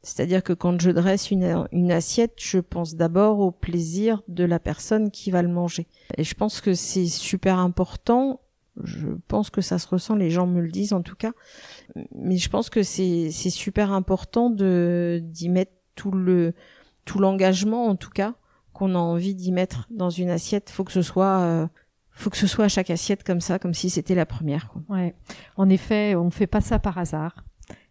C'est-à-dire 0.01 0.43
que 0.43 0.53
quand 0.53 0.79
je 0.79 0.91
dresse 0.91 1.29
une, 1.29 1.67
une 1.73 1.91
assiette, 1.91 2.35
je 2.37 2.59
pense 2.59 2.95
d'abord 2.95 3.39
au 3.39 3.51
plaisir 3.51 4.21
de 4.29 4.45
la 4.45 4.59
personne 4.59 5.11
qui 5.11 5.29
va 5.29 5.41
le 5.41 5.49
manger. 5.49 5.87
Et 6.17 6.23
je 6.23 6.33
pense 6.35 6.61
que 6.61 6.73
c'est 6.73 7.07
super 7.07 7.59
important. 7.59 8.39
Je 8.81 9.07
pense 9.27 9.49
que 9.49 9.59
ça 9.59 9.77
se 9.77 9.87
ressent, 9.87 10.15
les 10.15 10.29
gens 10.29 10.47
me 10.47 10.61
le 10.61 10.71
disent 10.71 10.93
en 10.93 11.01
tout 11.01 11.17
cas. 11.17 11.33
Mais 12.15 12.37
je 12.37 12.49
pense 12.49 12.69
que 12.69 12.81
c'est, 12.81 13.29
super 13.31 13.91
important 13.91 14.49
d'y 14.49 15.49
mettre 15.49 15.73
tout 15.99 16.11
le, 16.11 16.53
tout 17.03 17.19
l'engagement 17.19 17.87
en 17.87 17.95
tout 17.95 18.09
cas 18.09 18.35
qu'on 18.71 18.95
a 18.95 18.97
envie 18.97 19.35
d'y 19.35 19.51
mettre 19.51 19.87
dans 19.91 20.09
une 20.09 20.29
assiette. 20.29 20.69
Faut 20.69 20.85
que 20.85 20.93
ce 20.93 21.01
soit, 21.01 21.41
euh, 21.41 21.67
faut 22.11 22.29
que 22.29 22.37
ce 22.37 22.47
soit 22.47 22.65
à 22.65 22.67
chaque 22.69 22.89
assiette 22.89 23.25
comme 23.25 23.41
ça, 23.41 23.59
comme 23.59 23.73
si 23.73 23.89
c'était 23.89 24.15
la 24.15 24.25
première. 24.25 24.69
Quoi. 24.69 24.81
Ouais. 24.87 25.15
En 25.57 25.69
effet, 25.69 26.15
on 26.15 26.31
fait 26.31 26.47
pas 26.47 26.61
ça 26.61 26.79
par 26.79 26.97
hasard. 26.97 27.43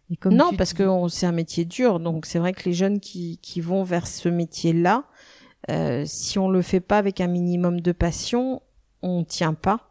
Et 0.09 0.17
comme 0.17 0.33
non, 0.33 0.51
parce 0.57 0.73
que 0.73 0.83
c'est 1.09 1.27
un 1.27 1.31
métier 1.31 1.65
dur. 1.65 1.99
Donc 1.99 2.25
c'est 2.25 2.39
vrai 2.39 2.53
que 2.53 2.63
les 2.65 2.73
jeunes 2.73 2.99
qui, 2.99 3.37
qui 3.37 3.61
vont 3.61 3.83
vers 3.83 4.07
ce 4.07 4.27
métier-là, 4.29 5.03
euh, 5.69 6.03
si 6.07 6.39
on 6.39 6.49
le 6.49 6.63
fait 6.63 6.79
pas 6.79 6.97
avec 6.97 7.21
un 7.21 7.27
minimum 7.27 7.81
de 7.81 7.91
passion, 7.91 8.63
on 9.03 9.23
tient 9.23 9.53
pas. 9.53 9.88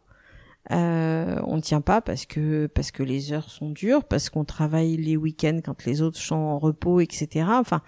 Euh, 0.71 1.39
on 1.45 1.59
tient 1.59 1.81
pas 1.81 1.99
parce 1.99 2.25
que 2.27 2.67
parce 2.67 2.91
que 2.91 3.01
les 3.01 3.33
heures 3.33 3.49
sont 3.49 3.71
dures, 3.71 4.03
parce 4.03 4.29
qu'on 4.29 4.45
travaille 4.45 4.97
les 4.97 5.17
week-ends 5.17 5.59
quand 5.63 5.85
les 5.85 6.01
autres 6.01 6.19
sont 6.19 6.35
en 6.35 6.59
repos, 6.59 6.99
etc. 6.99 7.47
Enfin, 7.49 7.81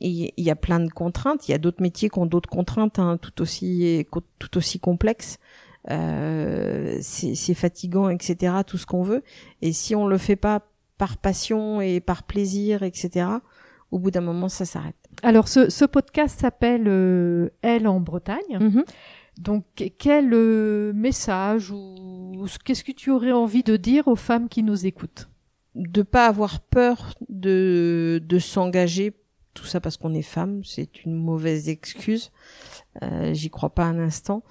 il 0.00 0.30
y, 0.36 0.50
a 0.50 0.56
plein 0.56 0.80
de 0.80 0.90
contraintes. 0.90 1.48
Il 1.48 1.52
y 1.52 1.54
a 1.54 1.58
d'autres 1.58 1.82
métiers 1.82 2.10
qui 2.10 2.18
ont 2.18 2.26
d'autres 2.26 2.50
contraintes, 2.50 2.98
hein, 2.98 3.18
tout 3.20 3.40
aussi 3.40 4.06
tout 4.38 4.58
aussi 4.58 4.78
complexes. 4.78 5.38
Euh, 5.90 6.98
c'est 7.00 7.54
fatigant, 7.54 8.08
etc. 8.08 8.56
Tout 8.66 8.76
ce 8.76 8.86
qu'on 8.86 9.02
veut. 9.02 9.22
Et 9.62 9.72
si 9.72 9.94
on 9.94 10.06
le 10.06 10.18
fait 10.18 10.36
pas 10.36 10.62
par 10.98 11.16
passion 11.16 11.80
et 11.80 12.00
par 12.00 12.24
plaisir, 12.24 12.82
etc. 12.82 13.26
Au 13.90 13.98
bout 13.98 14.10
d'un 14.10 14.20
moment, 14.20 14.48
ça 14.48 14.64
s'arrête. 14.64 14.96
Alors, 15.22 15.48
ce, 15.48 15.70
ce 15.70 15.84
podcast 15.84 16.40
s'appelle 16.40 16.84
euh, 16.88 17.50
Elle 17.62 17.86
en 17.86 18.00
Bretagne. 18.00 18.58
Mm-hmm. 18.58 18.84
Donc, 19.38 19.64
quel 19.98 20.32
euh, 20.32 20.92
message 20.94 21.70
ou 21.70 22.46
qu'est-ce 22.64 22.84
que 22.84 22.92
tu 22.92 23.10
aurais 23.10 23.32
envie 23.32 23.62
de 23.62 23.76
dire 23.76 24.08
aux 24.08 24.16
femmes 24.16 24.48
qui 24.48 24.62
nous 24.62 24.86
écoutent? 24.86 25.28
De 25.74 26.02
pas 26.02 26.26
avoir 26.26 26.60
peur 26.60 27.14
de, 27.28 28.22
de 28.24 28.38
s'engager. 28.38 29.12
Tout 29.52 29.64
ça 29.64 29.80
parce 29.80 29.96
qu'on 29.96 30.12
est 30.12 30.22
femme, 30.22 30.62
c'est 30.64 31.04
une 31.04 31.14
mauvaise 31.14 31.68
excuse. 31.68 32.30
Euh, 33.02 33.32
J'y 33.32 33.48
crois 33.50 33.70
pas 33.70 33.84
un 33.84 33.98
instant 33.98 34.42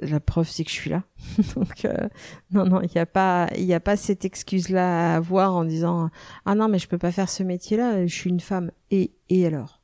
la 0.00 0.20
preuve 0.20 0.48
c'est 0.48 0.64
que 0.64 0.70
je 0.70 0.74
suis 0.74 0.90
là. 0.90 1.02
Donc 1.54 1.84
euh, 1.84 2.08
non 2.50 2.64
non, 2.64 2.80
il 2.80 2.90
n'y 2.94 3.00
a 3.00 3.06
pas 3.06 3.48
il 3.56 3.72
a 3.72 3.80
pas 3.80 3.96
cette 3.96 4.24
excuse 4.24 4.68
là 4.68 5.12
à 5.12 5.16
avoir 5.16 5.54
en 5.54 5.64
disant 5.64 6.10
ah 6.46 6.54
non 6.54 6.68
mais 6.68 6.78
je 6.78 6.88
peux 6.88 6.98
pas 6.98 7.12
faire 7.12 7.30
ce 7.30 7.42
métier 7.42 7.76
là, 7.76 8.06
je 8.06 8.14
suis 8.14 8.30
une 8.30 8.40
femme 8.40 8.70
et 8.90 9.12
et 9.28 9.46
alors? 9.46 9.80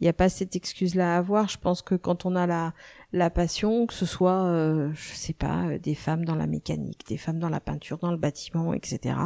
Il 0.00 0.04
n'y 0.04 0.08
a 0.08 0.12
pas 0.12 0.28
cette 0.28 0.54
excuse 0.54 0.94
là 0.94 1.16
à 1.16 1.18
avoir, 1.18 1.48
je 1.48 1.58
pense 1.58 1.82
que 1.82 1.96
quand 1.96 2.26
on 2.26 2.36
a 2.36 2.46
la 2.46 2.74
la 3.14 3.30
passion, 3.30 3.86
que 3.86 3.94
ce 3.94 4.06
soit 4.06 4.44
euh, 4.44 4.90
je 4.94 5.14
sais 5.14 5.32
pas 5.32 5.66
euh, 5.66 5.78
des 5.78 5.94
femmes 5.94 6.24
dans 6.24 6.34
la 6.34 6.46
mécanique, 6.46 7.06
des 7.08 7.16
femmes 7.16 7.38
dans 7.38 7.48
la 7.48 7.60
peinture, 7.60 7.98
dans 7.98 8.10
le 8.10 8.16
bâtiment, 8.16 8.74
etc. 8.74 9.16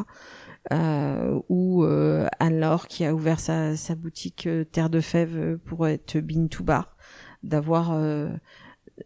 Euh, 0.72 1.40
ou 1.48 1.84
euh, 1.84 2.26
Anne-Laure 2.38 2.86
qui 2.86 3.04
a 3.04 3.14
ouvert 3.14 3.40
sa, 3.40 3.76
sa 3.76 3.94
boutique 3.94 4.48
Terre 4.72 4.90
de 4.90 5.00
Fèves 5.00 5.58
pour 5.64 5.88
être 5.88 6.18
bin 6.18 6.46
to 6.48 6.62
bar, 6.64 6.96
d'avoir 7.42 7.92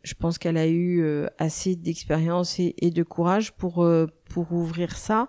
je 0.02 0.14
pense 0.14 0.38
qu'elle 0.38 0.56
a 0.56 0.66
eu 0.66 1.02
euh, 1.02 1.26
assez 1.38 1.76
d'expérience 1.76 2.58
et, 2.58 2.90
de 2.90 3.02
courage 3.02 3.52
pour 3.52 3.84
euh, 3.84 4.06
pour 4.28 4.52
ouvrir 4.52 4.96
ça 4.96 5.28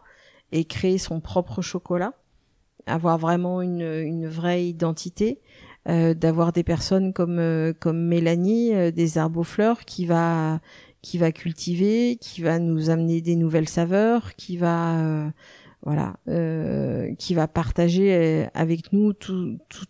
et 0.52 0.66
créer 0.66 0.98
son 0.98 1.20
propre 1.20 1.62
chocolat, 1.62 2.13
avoir 2.86 3.18
vraiment 3.18 3.62
une, 3.62 3.82
une 3.82 4.28
vraie 4.28 4.66
identité, 4.66 5.42
euh, 5.89 6.13
d'avoir 6.13 6.54
des 6.54 6.63
personnes 6.63 7.13
comme 7.13 7.74
comme 7.80 8.08
Mélanie 8.08 8.91
des 8.91 9.17
arbres 9.17 9.43
fleurs 9.43 9.86
qui 9.86 10.06
va 10.06 10.60
qui 11.02 11.17
va 11.17 11.32
cultiver, 11.32 12.17
qui 12.19 12.41
va 12.41 12.60
nous 12.60 12.89
amener 12.89 13.22
des 13.22 13.36
nouvelles 13.36 13.69
saveurs, 13.69 14.36
qui 14.36 14.58
va 14.58 15.32
voilà, 15.82 16.15
qui 17.17 17.34
va 17.34 17.48
partager 17.50 18.48
avec 18.54 18.93
nous 18.93 19.12
tout, 19.12 19.58
tout, 19.67 19.86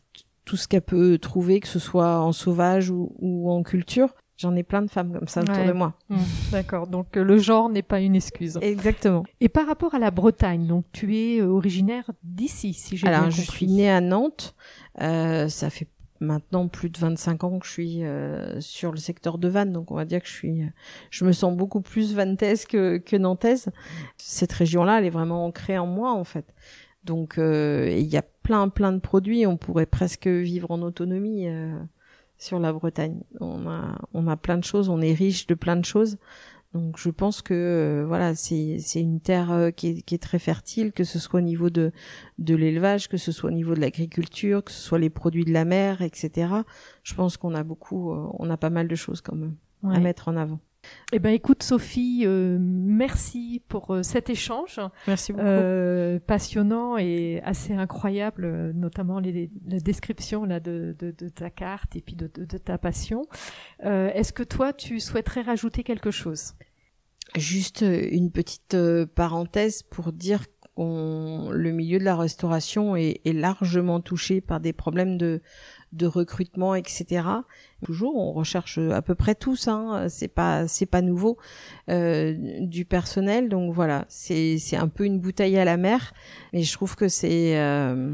tout 0.46 0.58
ce 0.58 0.68
qu'elle 0.68 0.82
peut 0.82 1.18
trouver, 1.20 1.60
que 1.60 1.68
ce 1.68 1.80
soit 1.80 2.20
en 2.20 2.32
sauvage 2.32 2.90
ou, 2.90 3.16
ou 3.20 3.52
en 3.52 3.62
culture. 3.62 4.16
J'en 4.38 4.56
ai 4.56 4.64
plein 4.64 4.82
de 4.82 4.90
femmes 4.90 5.14
comme 5.14 5.28
ça 5.28 5.42
autour 5.42 5.64
de 5.64 5.74
moi. 5.74 5.94
Mmh. 6.10 6.18
D'accord. 6.52 6.88
Donc 6.88 7.18
euh, 7.18 7.24
le 7.24 7.38
genre 7.38 7.70
n'est 7.70 7.84
pas 7.84 8.00
une 8.00 8.16
excuse. 8.16 8.58
Exactement. 8.62 9.24
Et 9.40 9.50
par 9.50 9.68
rapport 9.68 9.94
à 9.94 10.00
la 10.00 10.10
Bretagne, 10.10 10.66
donc 10.66 10.86
tu 10.92 11.16
es 11.18 11.40
euh, 11.40 11.48
originaire 11.48 12.10
d'ici, 12.24 12.74
si 12.74 12.98
j'ai 12.98 13.08
bien 13.08 13.24
compris. 13.24 13.36
Alors 13.36 13.46
je 13.46 13.52
suis 13.52 13.68
née 13.68 13.92
à 13.92 14.02
Nantes. 14.02 14.56
Euh, 15.02 15.48
ça 15.50 15.70
fait 15.70 15.88
maintenant 16.20 16.68
plus 16.68 16.90
de 16.90 16.98
25 16.98 17.44
ans 17.44 17.60
que 17.60 17.68
je 17.68 17.72
suis 17.72 18.04
euh, 18.04 18.60
sur 18.60 18.92
le 18.92 18.98
secteur 18.98 19.38
de 19.38 19.48
Vannes, 19.50 19.72
donc 19.72 19.92
on 19.92 19.96
va 19.96 20.06
dire 20.06 20.22
que 20.22 20.28
je 20.28 20.34
suis, 20.34 20.64
je 21.10 21.26
me 21.26 21.32
sens 21.32 21.56
beaucoup 21.56 21.82
plus 21.82 22.16
vantaise 22.16 22.66
que, 22.66 22.98
que 22.98 23.18
nantaise. 23.18 23.70
Cette 24.18 24.54
région-là, 24.54 25.00
elle 25.00 25.06
est 25.06 25.12
vraiment 25.12 25.46
ancrée 25.46 25.78
en 25.78 25.88
moi 25.88 26.14
en 26.14 26.24
fait. 26.24 26.46
Donc 27.04 27.36
il 27.38 28.08
y 28.08 28.18
a 28.18 28.24
plein 28.44 28.70
plein 28.70 28.94
de 28.94 29.00
produits, 29.00 29.46
on 29.46 29.58
pourrait 29.58 29.86
presque 29.86 30.28
vivre 30.28 30.72
en 30.72 30.82
autonomie 30.82 31.48
sur 32.44 32.60
la 32.60 32.74
Bretagne. 32.74 33.22
On 33.40 33.68
a, 33.68 33.98
on 34.14 34.28
a 34.28 34.38
plein 34.38 34.58
de 34.58 34.64
choses, 34.64 34.90
on 34.90 35.02
est 35.02 35.14
riche 35.14 35.48
de 35.48 35.56
plein 35.56 35.76
de 35.76 35.86
choses. 35.86 36.18
Donc 36.74 36.98
je 36.98 37.10
pense 37.10 37.42
que 37.42 37.54
euh, 37.54 38.06
voilà, 38.08 38.34
c'est 38.34 38.80
c'est 38.80 39.00
une 39.00 39.20
terre 39.20 39.52
euh, 39.52 39.70
qui, 39.70 39.90
est, 39.90 40.02
qui 40.02 40.16
est 40.16 40.22
très 40.22 40.40
fertile, 40.40 40.92
que 40.92 41.04
ce 41.04 41.20
soit 41.20 41.40
au 41.40 41.44
niveau 41.44 41.70
de 41.70 41.92
de 42.40 42.56
l'élevage, 42.56 43.08
que 43.08 43.18
ce 43.18 43.32
soit 43.32 43.52
au 43.52 43.54
niveau 43.54 43.76
de 43.76 43.80
l'agriculture, 43.80 44.64
que 44.64 44.72
ce 44.72 44.82
soit 44.82 44.98
les 44.98 45.12
produits 45.12 45.46
de 45.46 45.54
la 45.54 45.66
mer, 45.66 46.02
etc. 46.02 46.52
Je 47.04 47.14
pense 47.14 47.38
qu'on 47.38 47.54
a 47.54 47.64
beaucoup, 47.64 48.12
euh, 48.12 48.28
on 48.40 48.50
a 48.50 48.58
pas 48.58 48.72
mal 48.72 48.88
de 48.88 48.96
choses 48.96 49.22
quand 49.22 49.36
même 49.36 49.56
à 49.84 50.00
mettre 50.00 50.30
en 50.30 50.36
avant. 50.36 50.60
Eh 51.12 51.20
ben, 51.20 51.30
écoute, 51.30 51.64
Sophie, 51.64 52.24
euh, 52.26 52.58
merci 52.60 53.62
pour 53.68 53.92
euh, 53.92 54.04
cet 54.04 54.30
échange. 54.30 54.80
Merci 55.08 55.34
beaucoup. 55.34 55.46
Euh, 55.46 56.20
passionnant 56.20 56.98
et 56.98 57.42
assez 57.44 57.74
incroyable, 57.74 58.72
notamment 58.74 59.20
les, 59.20 59.52
la 59.68 59.80
description 59.80 60.46
là 60.46 60.60
de, 60.60 60.96
de, 60.98 61.12
de, 61.12 61.30
ta 61.30 61.50
carte 61.50 61.96
et 61.96 62.02
puis 62.02 62.16
de, 62.16 62.30
de 62.36 62.58
ta 62.58 62.78
passion. 62.78 63.26
Est-ce 63.82 64.34
que 64.34 64.44
toi, 64.44 64.74
tu 64.74 65.00
souhaiterais 65.00 65.42
rajouter 65.42 65.84
quelque 65.84 66.12
chose? 66.12 66.54
Juste 67.36 67.82
une 67.82 68.32
petite 68.32 68.76
parenthèse 69.16 69.84
pour 69.84 70.12
dire 70.12 70.46
qu'on 70.76 71.50
le 71.52 71.72
milieu 71.72 72.00
de 72.00 72.04
la 72.04 72.16
restauration 72.16 72.96
est, 72.96 73.22
est 73.26 73.34
largement 73.34 74.02
touché 74.02 74.42
par 74.42 74.60
des 74.60 74.74
problèmes 74.74 75.18
de 75.18 75.42
de 75.94 76.06
recrutement, 76.06 76.76
etc. 76.76 77.24
Toujours, 77.86 78.16
on 78.18 78.34
recherche 78.34 78.78
à 78.78 79.02
peu 79.02 79.16
près 79.16 79.36
tous, 79.36 79.68
hein, 79.68 80.08
c'est 80.10 80.28
pas 80.28 80.68
c'est 80.68 80.86
pas 80.86 81.02
nouveau 81.02 81.38
euh, 81.90 82.36
du 82.60 82.86
personnel, 82.86 83.50
donc 83.50 83.74
voilà, 83.74 84.06
c'est 84.10 84.58
c'est 84.58 84.78
un 84.78 84.88
peu 84.88 85.06
une 85.06 85.20
bouteille 85.20 85.58
à 85.58 85.66
la 85.66 85.78
mer, 85.78 86.14
mais 86.52 86.64
je 86.64 86.74
trouve 86.74 86.96
que 86.96 87.08
c'est 87.08 87.58
euh, 87.58 88.14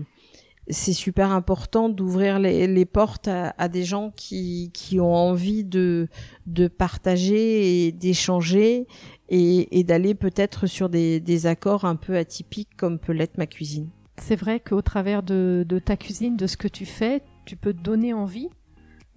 c'est 0.69 0.93
super 0.93 1.31
important 1.31 1.89
d'ouvrir 1.89 2.39
les, 2.39 2.67
les 2.67 2.85
portes 2.85 3.27
à, 3.27 3.55
à, 3.57 3.67
des 3.67 3.83
gens 3.83 4.11
qui, 4.15 4.69
qui 4.73 4.99
ont 4.99 5.15
envie 5.15 5.63
de, 5.63 6.07
de 6.45 6.67
partager 6.67 7.87
et 7.87 7.91
d'échanger 7.91 8.85
et, 9.29 9.79
et 9.79 9.83
d'aller 9.83 10.13
peut-être 10.13 10.67
sur 10.67 10.89
des, 10.89 11.19
des 11.19 11.47
accords 11.47 11.85
un 11.85 11.95
peu 11.95 12.15
atypiques 12.17 12.69
comme 12.77 12.99
peut 12.99 13.13
l'être 13.13 13.37
ma 13.37 13.47
cuisine. 13.47 13.89
C'est 14.17 14.35
vrai 14.35 14.59
qu'au 14.59 14.81
travers 14.81 15.23
de, 15.23 15.65
de 15.67 15.79
ta 15.79 15.97
cuisine, 15.97 16.35
de 16.35 16.45
ce 16.45 16.57
que 16.57 16.67
tu 16.67 16.85
fais, 16.85 17.23
tu 17.49 17.55
peux 17.55 17.73
donner 17.73 18.13
envie 18.13 18.47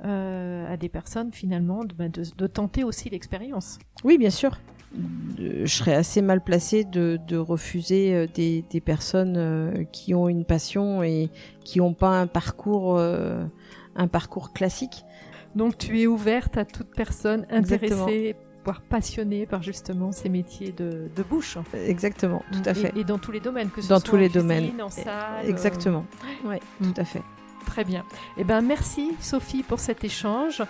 euh, 0.06 0.72
à 0.72 0.78
des 0.78 0.88
personnes 0.88 1.34
finalement 1.34 1.84
de, 1.84 1.92
bah, 1.92 2.08
de, 2.08 2.46
tenter 2.46 2.82
aussi 2.82 3.10
l'expérience. 3.10 3.78
Oui, 4.04 4.16
bien 4.16 4.30
sûr. 4.30 4.58
je 5.38 5.66
serais 5.66 5.94
assez 5.94 6.22
mal 6.22 6.42
placée 6.42 6.84
de, 6.84 7.20
de 7.28 7.36
refuser 7.36 8.14
euh, 8.14 8.26
des, 8.26 8.64
des 8.70 8.80
personnes 8.80 9.34
euh, 9.36 9.84
qui 9.92 10.14
ont 10.14 10.30
une 10.30 10.46
passion 10.46 11.02
et 11.02 11.28
qui 11.62 11.78
n'ont 11.78 11.92
pas 11.92 12.18
un 12.18 12.26
parcours, 12.26 12.98
un 12.98 14.08
parcours 14.08 14.54
classique. 14.54 15.04
Donc 15.54 15.76
tu 15.76 16.00
es 16.00 16.06
ouverte 16.06 16.56
à 16.56 16.64
toute 16.64 16.94
personne 16.96 17.44
intéressée 17.50 18.34
voire 18.64 18.80
passionnée 18.80 19.44
par 19.44 19.62
justement 19.62 20.10
ces 20.10 20.30
métiers 20.30 20.72
de, 20.72 21.10
de 21.14 21.22
bouche. 21.22 21.58
Exactement, 21.74 22.42
tout 22.50 22.62
à 22.64 22.72
fait. 22.72 22.96
Et, 22.96 23.04
dans 23.04 23.18
tous 23.18 23.32
les 23.32 23.40
domaines, 23.40 23.68
que 23.68 23.82
ce 23.82 23.88
dans 23.88 23.98
soit 23.98 24.08
tous 24.08 24.16
les 24.16 24.30
cuisine, 24.30 24.48
domaines. 24.48 24.80
en 24.80 24.88
salle. 24.88 25.46
Exactement. 25.46 26.06
Oui, 26.46 26.56
tout 26.82 26.94
à 26.96 27.04
fait. 27.04 27.22
Très 27.66 27.84
bien. 27.84 28.04
Eh 28.36 28.44
ben, 28.44 28.60
merci 28.60 29.12
Sophie 29.20 29.62
pour 29.62 29.80
cet 29.80 30.04
échange. 30.04 30.62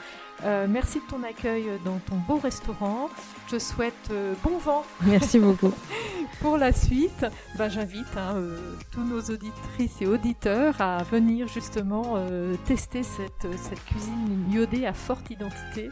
Euh, 0.45 0.67
merci 0.69 0.99
de 0.99 1.05
ton 1.05 1.23
accueil 1.23 1.67
dans 1.85 1.99
ton 1.99 2.17
beau 2.17 2.39
restaurant. 2.39 3.09
Je 3.47 3.57
te 3.57 3.59
souhaite 3.61 3.95
euh, 4.11 4.35
bon 4.43 4.59
vent. 4.59 4.85
Merci 5.03 5.39
beaucoup. 5.39 5.73
pour 6.41 6.57
la 6.57 6.73
suite, 6.73 7.27
ben, 7.57 7.69
j'invite 7.69 8.17
hein, 8.17 8.35
euh, 8.37 8.75
tous 8.91 9.03
nos 9.05 9.21
auditrices 9.21 10.01
et 10.01 10.07
auditeurs 10.07 10.81
à 10.81 11.03
venir 11.05 11.47
justement 11.47 12.17
tester 12.67 13.03
cette, 13.03 13.47
cette 13.57 13.85
cuisine 13.85 14.47
iodée 14.51 14.87
à 14.87 14.93
forte 14.93 15.31
identité 15.31 15.91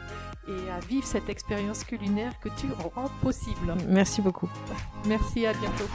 et 0.48 0.70
à 0.70 0.80
vivre 0.80 1.06
cette 1.06 1.28
expérience 1.28 1.84
culinaire 1.84 2.32
que 2.40 2.48
tu 2.48 2.66
rends 2.94 3.10
possible. 3.22 3.74
Merci 3.88 4.20
beaucoup. 4.22 4.48
Merci, 5.06 5.46
à 5.46 5.52
bientôt. 5.52 5.86